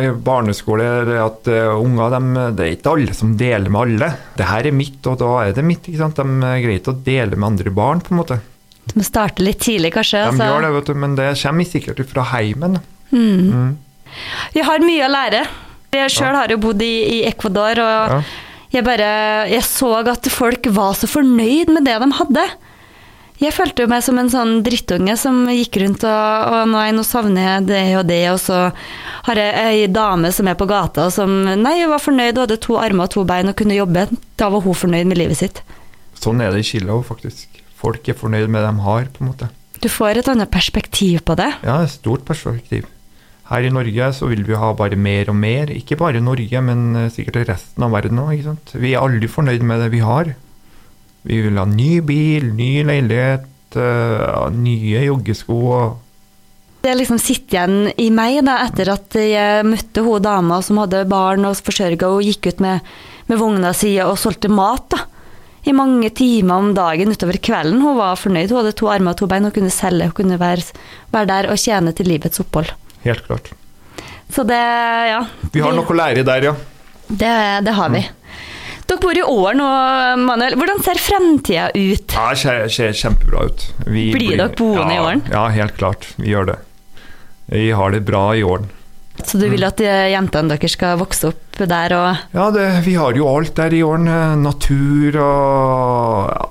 i 0.00 0.08
barneskole, 0.24 0.86
at 1.20 1.44
uh, 1.52 1.76
unger, 1.76 2.16
de, 2.16 2.46
det 2.56 2.64
er 2.64 2.72
ikke 2.78 2.94
alle 2.96 3.12
som 3.20 3.36
deler 3.36 3.68
med 3.68 3.80
alle. 3.82 4.08
Det 4.40 4.48
her 4.48 4.70
er 4.70 4.72
mitt, 4.80 5.04
og 5.04 5.20
da 5.20 5.30
er 5.44 5.52
det 5.52 5.66
mitt. 5.68 5.84
ikke 5.84 6.00
sant? 6.00 6.16
De 6.16 6.40
greier 6.64 6.80
ikke 6.80 6.96
å 6.96 7.02
dele 7.04 7.36
med 7.36 7.50
andre 7.52 7.70
barn, 7.76 8.00
på 8.00 8.14
en 8.16 8.22
måte. 8.22 8.40
Du 8.90 8.98
må 9.00 9.04
starte 9.06 9.44
litt 9.44 9.62
tidlig, 9.64 9.92
kanskje? 9.94 10.20
De 10.20 10.32
altså. 10.32 10.48
gjør 10.50 10.66
det, 10.66 10.72
vet 10.76 10.90
du, 10.90 10.94
men 11.04 11.14
det 11.18 11.28
kommer 11.40 11.68
sikkert 11.68 12.02
fra 12.10 12.26
heimen. 12.34 12.80
Mm. 13.10 13.46
Mm. 13.52 13.70
Jeg 14.54 14.66
har 14.68 14.84
mye 14.84 15.06
å 15.06 15.12
lære. 15.12 15.44
Jeg 15.94 16.10
sjøl 16.10 16.34
har 16.34 16.50
jo 16.50 16.58
bodd 16.62 16.82
i, 16.82 16.94
i 17.20 17.22
Ecuador, 17.28 17.78
og 17.78 18.12
Ja. 18.14 18.20
jeg 18.74 18.84
bare 18.84 19.48
Jeg 19.50 19.62
så 19.62 19.94
at 20.10 20.28
folk 20.30 20.66
var 20.74 20.94
så 20.98 21.06
fornøyd 21.06 21.70
med 21.70 21.84
det 21.86 21.98
de 22.02 22.10
hadde. 22.20 22.46
Jeg 23.42 23.52
følte 23.52 23.82
jo 23.82 23.90
meg 23.90 24.02
som 24.06 24.18
en 24.18 24.30
sånn 24.30 24.62
drittunge 24.62 25.16
som 25.18 25.48
gikk 25.50 25.80
rundt 25.82 26.04
og, 26.06 26.52
og 26.54 26.68
nei, 26.70 26.92
nå 26.94 27.02
savner 27.02 27.42
jeg 27.48 27.66
det 27.66 27.82
og 27.98 28.04
det, 28.06 28.20
og 28.30 28.38
så 28.38 28.58
har 29.26 29.40
jeg 29.40 29.64
ei 29.64 29.88
dame 29.90 30.30
som 30.32 30.46
er 30.46 30.54
på 30.54 30.68
gata 30.70 31.08
og 31.08 31.12
som 31.16 31.32
Nei, 31.42 31.80
hun 31.82 31.90
var 31.90 32.02
fornøyd, 32.04 32.36
hun 32.36 32.44
hadde 32.44 32.60
to 32.62 32.78
armer 32.78 33.08
og 33.08 33.14
to 33.16 33.24
bein 33.26 33.50
og 33.50 33.56
kunne 33.58 33.74
jobbe. 33.74 34.06
Da 34.38 34.50
var 34.54 34.62
hun 34.62 34.78
fornøyd 34.78 35.10
med 35.10 35.18
livet 35.18 35.40
sitt. 35.42 35.64
Sånn 36.14 36.40
er 36.40 36.54
det 36.54 36.62
i 36.62 36.68
Chile 36.70 36.94
òg, 36.94 37.02
faktisk. 37.10 37.53
Folk 37.84 38.08
er 38.08 38.16
fornøyd 38.16 38.48
med 38.48 38.62
det 38.64 38.72
de 38.72 38.84
har, 38.86 39.08
på 39.12 39.22
en 39.22 39.30
måte. 39.30 39.50
Du 39.84 39.90
får 39.92 40.20
et 40.20 40.28
annet 40.32 40.48
perspektiv 40.52 41.20
på 41.28 41.36
det. 41.36 41.50
Ja, 41.66 41.82
et 41.84 41.92
stort 41.92 42.24
perspektiv. 42.24 42.86
Her 43.50 43.66
i 43.66 43.72
Norge 43.72 44.06
så 44.16 44.30
vil 44.30 44.44
vi 44.46 44.56
ha 44.56 44.70
bare 44.76 44.96
mer 44.96 45.28
og 45.28 45.36
mer. 45.36 45.68
Ikke 45.74 45.98
bare 46.00 46.22
Norge, 46.24 46.62
men 46.64 46.94
eh, 46.96 47.10
sikkert 47.12 47.50
resten 47.50 47.84
av 47.84 47.92
verden 47.92 48.22
òg. 48.22 48.46
Vi 48.72 48.94
er 48.94 49.04
aldri 49.04 49.28
fornøyd 49.28 49.66
med 49.68 49.84
det 49.84 49.90
vi 49.92 50.00
har. 50.00 50.32
Vi 51.28 51.42
vil 51.44 51.60
ha 51.60 51.66
ny 51.68 51.98
bil, 52.04 52.48
ny 52.56 52.70
leilighet, 52.88 53.76
eh, 53.76 54.48
nye 54.54 55.04
joggesko 55.04 55.60
Det 56.84 56.92
liksom 56.96 57.20
sitter 57.20 57.56
igjen 57.56 57.92
i 58.00 58.10
meg 58.12 58.42
da, 58.44 58.58
etter 58.64 58.92
at 58.92 59.16
jeg 59.16 59.64
møtte 59.68 60.04
hun 60.04 60.24
dama 60.24 60.60
som 60.64 60.80
hadde 60.82 61.06
barn 61.08 61.44
og 61.48 61.56
forsørga 61.64 62.12
og 62.12 62.24
gikk 62.24 62.48
ut 62.52 62.60
med, 62.60 62.80
med 63.28 63.40
vogna 63.40 63.72
si 63.76 63.96
og 64.04 64.18
solgte 64.20 64.52
mat. 64.52 64.88
da. 64.92 65.04
I 65.64 65.72
mange 65.72 66.10
timer 66.12 66.60
om 66.60 66.72
dagen 66.76 67.12
utover 67.14 67.38
kvelden. 67.40 67.80
Hun 67.80 67.96
var 67.96 68.18
fornøyd. 68.20 68.50
Hun 68.52 68.60
hadde 68.60 68.74
to 68.76 68.90
armer 68.92 69.14
og 69.14 69.20
to 69.20 69.28
bein 69.30 69.46
hun 69.48 69.54
kunne 69.54 69.72
selge. 69.72 70.10
Hun 70.10 70.16
kunne 70.18 70.40
være, 70.40 70.66
være 71.14 71.30
der 71.30 71.48
og 71.52 71.60
tjene 71.60 71.94
til 71.96 72.10
livets 72.10 72.42
opphold. 72.44 72.74
Helt 73.04 73.24
klart. 73.26 73.48
Så 74.34 74.44
det, 74.48 74.60
ja. 75.08 75.22
Vi 75.54 75.62
har 75.64 75.72
noe 75.76 75.88
å 75.88 75.96
lære 75.96 76.24
der, 76.26 76.50
ja. 76.50 76.54
Det, 77.08 77.32
det 77.64 77.74
har 77.76 77.92
vi. 77.92 78.02
Dere 78.84 79.00
bor 79.00 79.16
i 79.16 79.24
år 79.24 79.56
nå, 79.56 79.66
Manuel. 80.20 80.56
Hvordan 80.60 80.82
ser 80.84 81.00
fremtida 81.00 81.70
ut? 81.72 82.12
Ja, 82.12 82.28
Det 82.34 82.40
ser, 82.42 82.64
ser 82.68 82.96
kjempebra 82.98 83.46
ut. 83.48 83.66
Vi 83.86 84.10
Blir 84.12 84.36
dere 84.36 84.50
boende 84.58 84.92
i 84.92 84.98
ja, 84.98 85.04
Åren? 85.06 85.24
Ja, 85.32 85.44
helt 85.54 85.76
klart. 85.80 86.08
Vi 86.20 86.32
gjør 86.34 86.50
det. 86.52 86.58
Vi 87.48 87.70
har 87.76 87.94
det 87.94 88.02
bra 88.04 88.26
i 88.36 88.44
Åren. 88.44 88.68
Så 89.24 89.38
du 89.40 89.46
vil 89.50 89.64
at 89.66 89.80
eh, 89.80 90.10
jentene 90.12 90.52
deres 90.52 90.74
skal 90.76 90.98
vokse 91.00 91.30
opp 91.32 91.60
der 91.70 91.94
og 91.96 92.34
Ja, 92.34 92.50
det, 92.54 92.66
vi 92.84 92.96
har 92.98 93.16
jo 93.16 93.28
alt 93.30 93.54
der 93.56 93.72
i 93.74 93.82
Åren. 93.86 94.08
eh, 94.10 94.34
Natur 94.42 95.16
og 95.22 96.28
ja, 96.34 96.48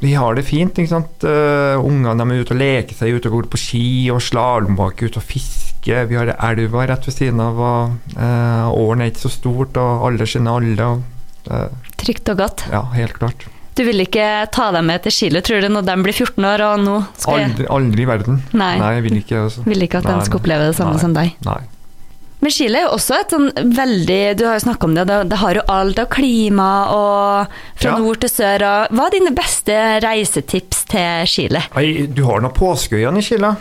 Vi 0.00 0.14
har 0.16 0.34
det 0.38 0.46
fint, 0.48 0.78
ikke 0.80 0.88
sant. 0.94 1.24
Uh, 1.24 1.76
Ungene 1.84 2.24
er 2.24 2.40
ute 2.40 2.54
og 2.54 2.60
leker 2.60 2.96
seg, 2.96 3.18
ute 3.20 3.28
og 3.28 3.34
går 3.36 3.48
på 3.52 3.58
ski 3.60 3.84
og 4.14 4.22
slalåmbake, 4.24 5.10
ute 5.10 5.20
og 5.20 5.26
fiske. 5.28 5.92
Vi 6.08 6.16
har 6.16 6.32
elva 6.40 6.86
rett 6.88 7.04
ved 7.04 7.16
siden 7.18 7.40
av. 7.44 7.60
og 7.60 8.14
uh, 8.16 8.70
Åren 8.72 9.04
er 9.04 9.10
ikke 9.12 9.26
så 9.26 9.32
stort, 9.34 9.76
og 9.76 10.06
alle 10.08 10.24
kjenner 10.24 10.56
alle. 10.56 10.86
Og, 10.88 11.50
uh, 11.52 11.90
trygt 12.00 12.32
og 12.32 12.40
godt? 12.40 12.64
ja, 12.72 12.80
helt 12.96 13.18
klart. 13.20 13.44
Du 13.76 13.84
vil 13.86 14.00
ikke 14.02 14.24
ta 14.52 14.70
dem 14.74 14.88
med 14.90 15.04
til 15.04 15.12
Chile, 15.14 15.40
tror 15.44 15.60
du, 15.62 15.68
når 15.72 15.84
de 15.86 15.98
blir 16.04 16.16
14 16.16 16.44
år 16.48 16.64
og 16.66 16.80
nå 16.84 16.96
skal 17.20 17.44
Aldri, 17.44 17.68
aldri 17.76 18.02
i 18.02 18.08
verden. 18.08 18.40
Nei. 18.56 18.72
jeg 18.80 19.04
vil 19.06 19.20
ikke. 19.20 19.44
Altså. 19.44 19.62
Vil 19.68 19.84
ikke 19.86 20.00
at 20.00 20.08
Nei, 20.08 20.16
de 20.16 20.26
skal 20.30 20.40
oppleve 20.40 20.66
det 20.72 20.78
samme 20.80 20.96
Nei. 20.96 21.04
som 21.04 21.14
deg. 21.16 21.36
Nei. 21.46 21.60
Men 22.40 22.52
Chile 22.54 22.78
er 22.80 22.86
jo 22.86 22.94
også 22.96 23.16
et 23.20 23.32
sånn 23.34 23.48
veldig 23.76 24.20
Du 24.40 24.46
har 24.48 24.54
jo 24.56 24.62
snakka 24.64 24.86
om 24.88 24.94
det, 24.96 25.04
det, 25.10 25.18
det 25.28 25.38
har 25.42 25.58
jo 25.58 25.64
alt 25.68 25.98
av 26.00 26.06
klima 26.12 26.68
og 26.94 27.56
fra 27.80 27.90
Ja. 27.90 27.98
nord 28.00 28.20
til 28.22 28.32
sør 28.32 28.64
og 28.64 28.94
Hva 28.96 29.08
er 29.10 29.16
dine 29.18 29.34
beste 29.36 29.76
reisetips 30.04 30.84
til 30.88 31.26
Chile? 31.28 31.66
Ei, 31.76 32.06
du 32.08 32.22
har 32.28 32.40
nå 32.40 32.48
Påskeøyene 32.56 33.20
i 33.20 33.26
Chile. 33.26 33.52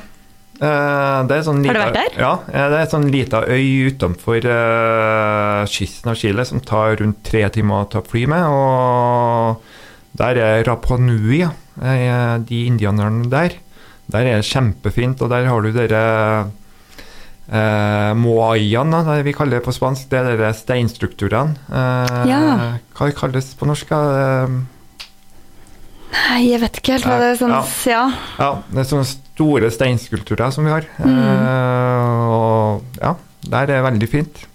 Det 0.60 1.36
er 1.38 1.44
sånn 1.46 1.62
Har 1.63 1.78
du 1.78 1.80
vært 1.80 1.96
der? 1.96 2.15
Ja, 2.20 2.32
eh, 2.52 2.65
det 2.72 2.80
er 2.80 2.82
en 2.84 2.92
sånn 2.92 3.06
lita 3.13 3.39
øy 3.48 3.92
utenfor 3.94 4.44
uh, 4.44 5.62
kysten 5.72 6.12
av 6.12 6.18
Chile 6.20 6.44
som 6.48 6.60
tar 6.60 6.98
rundt 7.00 7.22
tre 7.24 7.46
timer 7.56 7.86
å 7.86 7.89
ta 7.94 8.02
fly 8.04 8.26
med. 8.28 8.44
Og 8.44 10.20
der 10.20 10.42
er 10.44 10.63
Rapa 10.68 10.98
Nui, 11.00 11.39
ja. 11.46 11.54
Eh, 11.80 12.36
de 12.44 12.65
indianerne 12.68 13.30
der. 13.32 13.56
Der 14.12 14.26
er 14.28 14.42
det 14.42 14.50
kjempefint, 14.50 15.22
og 15.24 15.32
der 15.32 15.48
har 15.48 15.63
du 15.63 15.72
dere 15.72 16.04
eh, 17.51 18.12
moaian, 18.17 18.91
da, 18.93 19.21
vi 19.25 19.33
kaller 19.33 19.59
det 19.59 19.65
på 19.65 19.73
spansk. 19.75 20.09
Det 20.12 20.19
er 20.19 20.38
de 20.39 20.51
steinstrukturene. 20.53 21.55
Eh, 21.69 22.19
Ja. 22.29 22.41
Hva 22.97 23.12
kalles 23.15 23.53
på 23.59 23.65
norsk? 23.69 23.91
Eh, 23.91 24.59
Nei, 26.09 26.41
jeg 26.49 26.59
vet 26.63 26.77
ikke 26.79 26.95
helt 26.95 27.05
hva 27.05 27.17
det 27.21 27.27
er 27.35 27.38
sånn 27.38 27.51
Ja. 27.53 28.03
Ja. 28.39 28.51
Det 28.71 28.79
er 28.81 28.88
sånne 28.89 29.05
store 29.09 29.69
steinskulpturer 29.69 30.51
som 30.51 30.65
vi 30.65 30.71
har. 30.73 30.88
Mm. 30.97 31.19
Eh, 31.21 32.29
og 32.33 32.81
ja, 33.01 33.15
Der 33.49 33.71
er 33.71 33.83
veldig 33.85 34.09
fint. 34.09 34.45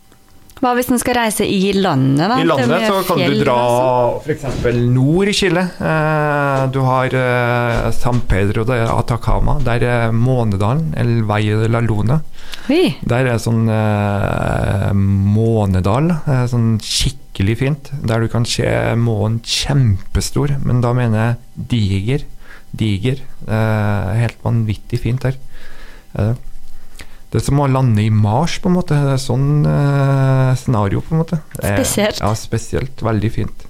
Hva 0.62 0.70
hvis 0.78 0.88
en 0.92 1.00
skal 1.02 1.16
reise 1.18 1.44
i 1.50 1.72
landet, 1.76 2.22
da? 2.30 2.36
I 2.40 2.46
landet 2.46 2.84
så 2.86 3.00
kan 3.08 3.18
du 3.20 3.34
dra 3.42 3.54
også. 3.58 4.36
f.eks. 4.38 4.68
nord 4.94 5.28
i 5.28 5.34
Chile. 5.36 5.64
Eh, 5.82 6.60
du 6.72 6.78
har 6.86 7.16
eh, 7.18 7.88
San 7.96 8.22
Pedro 8.30 8.64
de 8.68 8.78
Atacama. 8.86 9.58
Der 9.66 9.84
er 9.84 10.14
Månedalen, 10.14 10.92
El 10.96 11.24
Valle 11.28 11.58
de 11.64 11.68
la 11.74 11.82
Luna. 11.84 12.20
Oi. 12.70 12.94
Der 13.04 13.28
er 13.34 13.42
sånn 13.42 13.66
eh, 13.68 14.88
månedal, 14.94 16.08
eh, 16.22 16.44
sånn 16.48 16.78
skikkelig 16.80 17.58
fint, 17.60 17.90
der 18.06 18.24
du 18.24 18.30
kan 18.32 18.46
se 18.48 18.70
månen 18.96 19.40
kjempestor, 19.44 20.54
men 20.64 20.80
da 20.84 20.94
mener 20.96 21.18
jeg 21.26 21.68
diger. 21.74 22.24
Diger. 22.74 23.20
Eh, 23.46 24.14
helt 24.22 24.40
vanvittig 24.46 25.02
fint 25.02 25.26
der. 25.26 25.36
Eh, 26.14 26.32
det 27.34 27.40
er 27.40 27.48
som 27.48 27.58
å 27.58 27.64
lande 27.66 27.98
i 27.98 28.10
Mars, 28.14 28.60
på 28.62 28.70
en 28.70 28.76
måte. 28.76 28.94
Det 28.94 29.16
er 29.16 29.18
sånn 29.18 29.64
eh, 29.66 30.50
scenario, 30.54 31.00
på 31.02 31.16
en 31.16 31.22
måte. 31.24 31.40
Spesielt. 31.56 32.20
Ja, 32.22 32.28
spesielt. 32.38 33.02
Veldig 33.02 33.30
fint. 33.34 33.64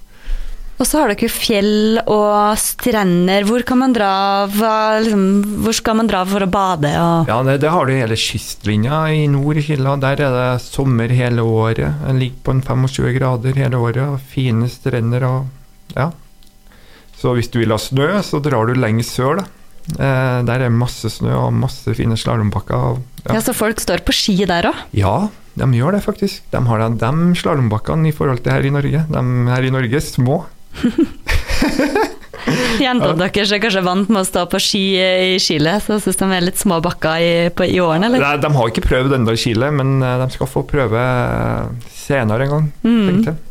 Og 0.75 0.85
så 0.85 0.99
har 1.01 1.09
dere 1.09 1.29
fjell 1.33 1.97
og 2.03 2.59
strender. 2.61 3.47
Hvor 3.49 3.63
kan 3.65 3.79
man 3.81 3.95
dra? 3.95 4.11
Hva, 4.53 4.99
liksom, 5.01 5.23
hvor 5.65 5.73
skal 5.73 5.97
man 5.97 6.11
dra 6.11 6.21
for 6.29 6.45
å 6.45 6.49
bade? 6.51 6.91
Ja, 6.93 7.39
det, 7.47 7.57
det 7.63 7.71
har 7.73 7.89
du 7.89 7.95
hele 7.95 8.19
kystlinja 8.19 8.99
i 9.15 9.25
nord 9.33 9.57
i 9.57 9.65
Chile. 9.65 9.97
Der 10.03 10.21
er 10.27 10.37
det 10.37 10.47
sommer 10.61 11.09
hele 11.17 11.41
året. 11.41 12.03
Den 12.05 12.21
ligger 12.21 12.45
på 12.45 12.57
en 12.59 12.61
25 12.69 13.17
grader 13.17 13.57
hele 13.65 13.81
året. 13.81 14.29
Fine 14.29 14.69
strender 14.69 15.25
og 15.31 15.97
Ja. 15.97 16.11
Så 17.17 17.33
hvis 17.33 17.49
du 17.49 17.63
vil 17.63 17.71
ha 17.73 17.81
snø, 17.81 18.11
så 18.21 18.37
drar 18.43 18.67
du 18.69 18.77
lenger 18.77 19.07
sør, 19.07 19.39
da. 19.41 19.49
Eh, 19.93 20.39
der 20.47 20.65
er 20.65 20.73
masse 20.73 21.09
snø 21.13 21.35
og 21.37 21.53
masse 21.53 21.93
fine 21.97 22.17
slalåmbakker. 22.17 22.97
Ja. 23.25 23.35
Ja. 23.35 23.41
så 23.41 23.53
folk 23.57 23.81
står 23.81 24.03
på 24.05 24.13
ski 24.15 24.37
der 24.45 24.69
òg? 24.71 24.85
ja, 24.97 25.29
de 25.55 25.67
gjør 25.77 25.95
det 25.95 26.03
faktisk. 26.05 26.43
De 26.51 26.61
har 26.67 26.83
de, 26.83 26.89
de 26.99 27.39
slalåmbakkene 27.39 28.09
i 28.09 28.15
forhold 28.15 28.43
til 28.43 28.51
her 28.53 28.65
i 28.65 28.73
Norge. 28.73 29.05
De 29.09 29.23
her 29.53 29.63
i 29.63 29.73
Norge 29.73 30.01
er 30.01 30.03
små. 30.03 30.43
Jentene 32.81 33.15
deres 33.17 33.53
er 33.55 33.61
kanskje 33.63 33.81
vant 33.85 34.09
med 34.11 34.21
å 34.21 34.27
stå 34.27 34.43
på 34.51 34.59
ski 34.61 34.83
i 34.99 35.39
Chile, 35.41 35.77
så 35.81 35.97
syns 36.03 36.19
de 36.19 36.27
er 36.29 36.45
litt 36.45 36.59
små 36.59 36.77
bakker 36.83 37.23
i, 37.23 37.31
på, 37.55 37.65
i 37.65 37.79
årene, 37.81 38.09
eller? 38.09 38.21
Nei, 38.21 38.35
de 38.43 38.51
har 38.57 38.71
ikke 38.71 38.85
prøvd 38.85 39.17
ennå 39.17 39.33
i 39.33 39.41
Chile, 39.41 39.71
men 39.73 39.97
eh, 40.03 40.17
de 40.21 40.27
skal 40.35 40.49
få 40.51 40.65
prøve 40.69 41.01
senere 41.95 42.45
en 42.45 42.53
gang. 42.55 42.71
Mm. 42.85 43.03
tenkte 43.09 43.33
jeg. 43.33 43.41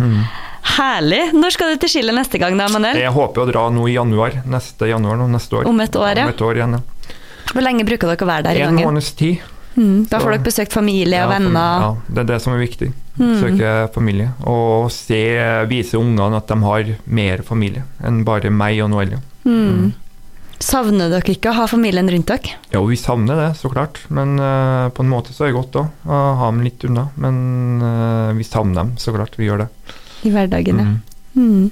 Mm. 0.00 0.20
Herlig! 0.74 1.20
Når 1.36 1.52
skal 1.54 1.74
du 1.74 1.80
til 1.84 1.92
Chile 1.92 2.14
neste 2.16 2.38
gang, 2.40 2.56
da, 2.58 2.66
Manuel? 2.72 2.96
Jeg 2.98 3.12
håper 3.14 3.44
å 3.44 3.48
dra 3.50 3.66
nå 3.70 3.84
i 3.90 3.94
januar. 3.98 4.40
Neste 4.48 4.88
januar 4.90 5.18
nå, 5.20 5.28
neste 5.30 5.60
år. 5.60 5.68
Om 5.70 5.80
et 5.84 5.96
år, 6.00 6.16
ja. 6.16 6.24
Om 6.28 6.32
et 6.34 6.44
år 6.48 6.60
igjen, 6.60 6.78
ja. 6.78 7.16
Hvor 7.52 7.62
lenge 7.66 7.84
bruker 7.86 8.08
dere 8.10 8.24
å 8.24 8.30
være 8.30 8.46
der 8.48 8.58
i 8.58 8.62
gangen? 8.64 8.80
En 8.80 8.88
måneds 8.94 9.12
tid. 9.14 9.42
Mm, 9.76 10.06
da 10.08 10.18
Så- 10.18 10.24
får 10.24 10.30
dere 10.36 10.44
besøkt 10.46 10.72
familie 10.72 11.18
og 11.24 11.30
Ja, 11.30 11.38
venner. 11.38 11.80
Ja, 11.84 11.96
det 12.08 12.18
er 12.18 12.24
det 12.32 12.42
som 12.42 12.54
er 12.54 12.58
viktig. 12.64 12.92
Mm. 13.18 13.34
Søke 13.40 13.92
familie. 13.94 14.32
Og 14.46 14.90
se, 14.90 15.66
vise 15.68 15.94
ungene 15.98 16.36
at 16.36 16.46
de 16.48 16.56
har 16.62 16.84
mer 17.06 17.42
familie 17.42 17.84
enn 18.02 18.24
bare 18.24 18.50
meg 18.50 18.80
og 18.82 18.90
Noelia. 18.90 19.20
Mm. 19.44 19.92
Savner 20.64 21.10
dere 21.12 21.34
ikke 21.34 21.50
å 21.52 21.56
ha 21.58 21.66
familien 21.68 22.08
rundt 22.08 22.30
dere? 22.30 22.56
Jo, 22.72 22.84
vi 22.88 22.96
savner 22.96 23.36
det, 23.36 23.50
så 23.60 23.68
klart. 23.72 24.00
Men 24.08 24.38
uh, 24.40 24.88
på 24.94 25.04
en 25.04 25.10
måte 25.12 25.34
så 25.36 25.44
er 25.44 25.52
det 25.52 25.58
godt 25.58 25.76
òg 25.82 26.08
å 26.08 26.20
ha 26.40 26.48
dem 26.48 26.62
litt 26.64 26.84
unna. 26.88 27.08
Men 27.20 27.36
uh, 27.84 28.32
vi 28.38 28.46
savner 28.48 28.80
dem, 28.80 28.94
så 29.00 29.12
klart. 29.12 29.36
Vi 29.36 29.50
gjør 29.50 29.66
det. 29.66 29.68
I 30.24 30.32
hverdagen, 30.32 30.80
ja. 30.80 30.86
Mm. 30.88 31.00
Mm. 31.36 31.70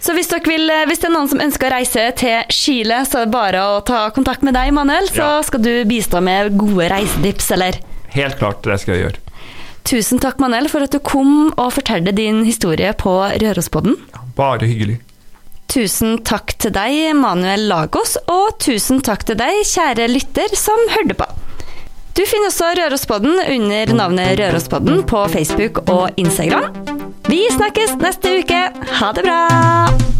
Så 0.00 0.14
hvis, 0.16 0.30
vil, 0.48 0.72
hvis 0.88 1.02
det 1.02 1.10
er 1.10 1.12
noen 1.12 1.28
som 1.28 1.42
ønsker 1.44 1.68
å 1.68 1.74
reise 1.76 2.06
til 2.16 2.52
Chile, 2.56 3.02
så 3.06 3.20
er 3.20 3.28
det 3.28 3.34
bare 3.34 3.62
å 3.76 3.80
ta 3.86 4.06
kontakt 4.16 4.42
med 4.46 4.56
deg, 4.56 4.72
Manuel, 4.74 5.10
så 5.12 5.20
Ja. 5.20 5.42
skal 5.46 5.60
du 5.62 5.84
bistå 5.84 6.22
med 6.24 6.56
gode 6.58 6.88
reisedips, 6.90 7.50
eller? 7.52 7.78
Helt 8.16 8.40
klart, 8.40 8.64
det 8.64 8.80
skal 8.80 8.96
jeg 8.96 9.04
gjøre. 9.04 9.20
Tusen 9.90 10.20
takk, 10.22 10.40
Manuel, 10.40 10.68
for 10.72 10.82
at 10.84 10.92
du 10.94 10.98
kom 11.04 11.52
og 11.52 11.72
fortalte 11.76 12.14
din 12.16 12.42
historie 12.48 12.92
på 12.96 13.12
Rørospodden. 13.42 13.96
Ja, 14.14 14.24
bare 14.36 14.66
hyggelig. 14.66 14.98
Tusen 15.70 16.16
takk 16.26 16.56
til 16.58 16.72
deg, 16.74 17.12
Manuel 17.14 17.68
Lagos, 17.70 18.16
og 18.26 18.56
tusen 18.58 18.98
takk 19.06 19.22
til 19.28 19.38
deg, 19.38 19.60
kjære 19.70 20.08
lytter 20.10 20.50
som 20.58 20.82
hørte 20.96 21.14
på. 21.20 21.28
Du 22.18 22.24
finner 22.26 22.50
også 22.50 22.72
Rørospodden 22.74 23.38
under 23.38 23.94
navnet 23.94 24.34
Rørospodden 24.42 25.04
på 25.06 25.22
Facebook 25.30 25.84
og 25.86 26.10
Instagram. 26.18 26.74
Vi 27.30 27.44
snakkes 27.54 27.94
neste 28.02 28.40
uke. 28.42 28.64
Ha 28.98 29.12
det 29.14 29.28
bra! 29.28 30.19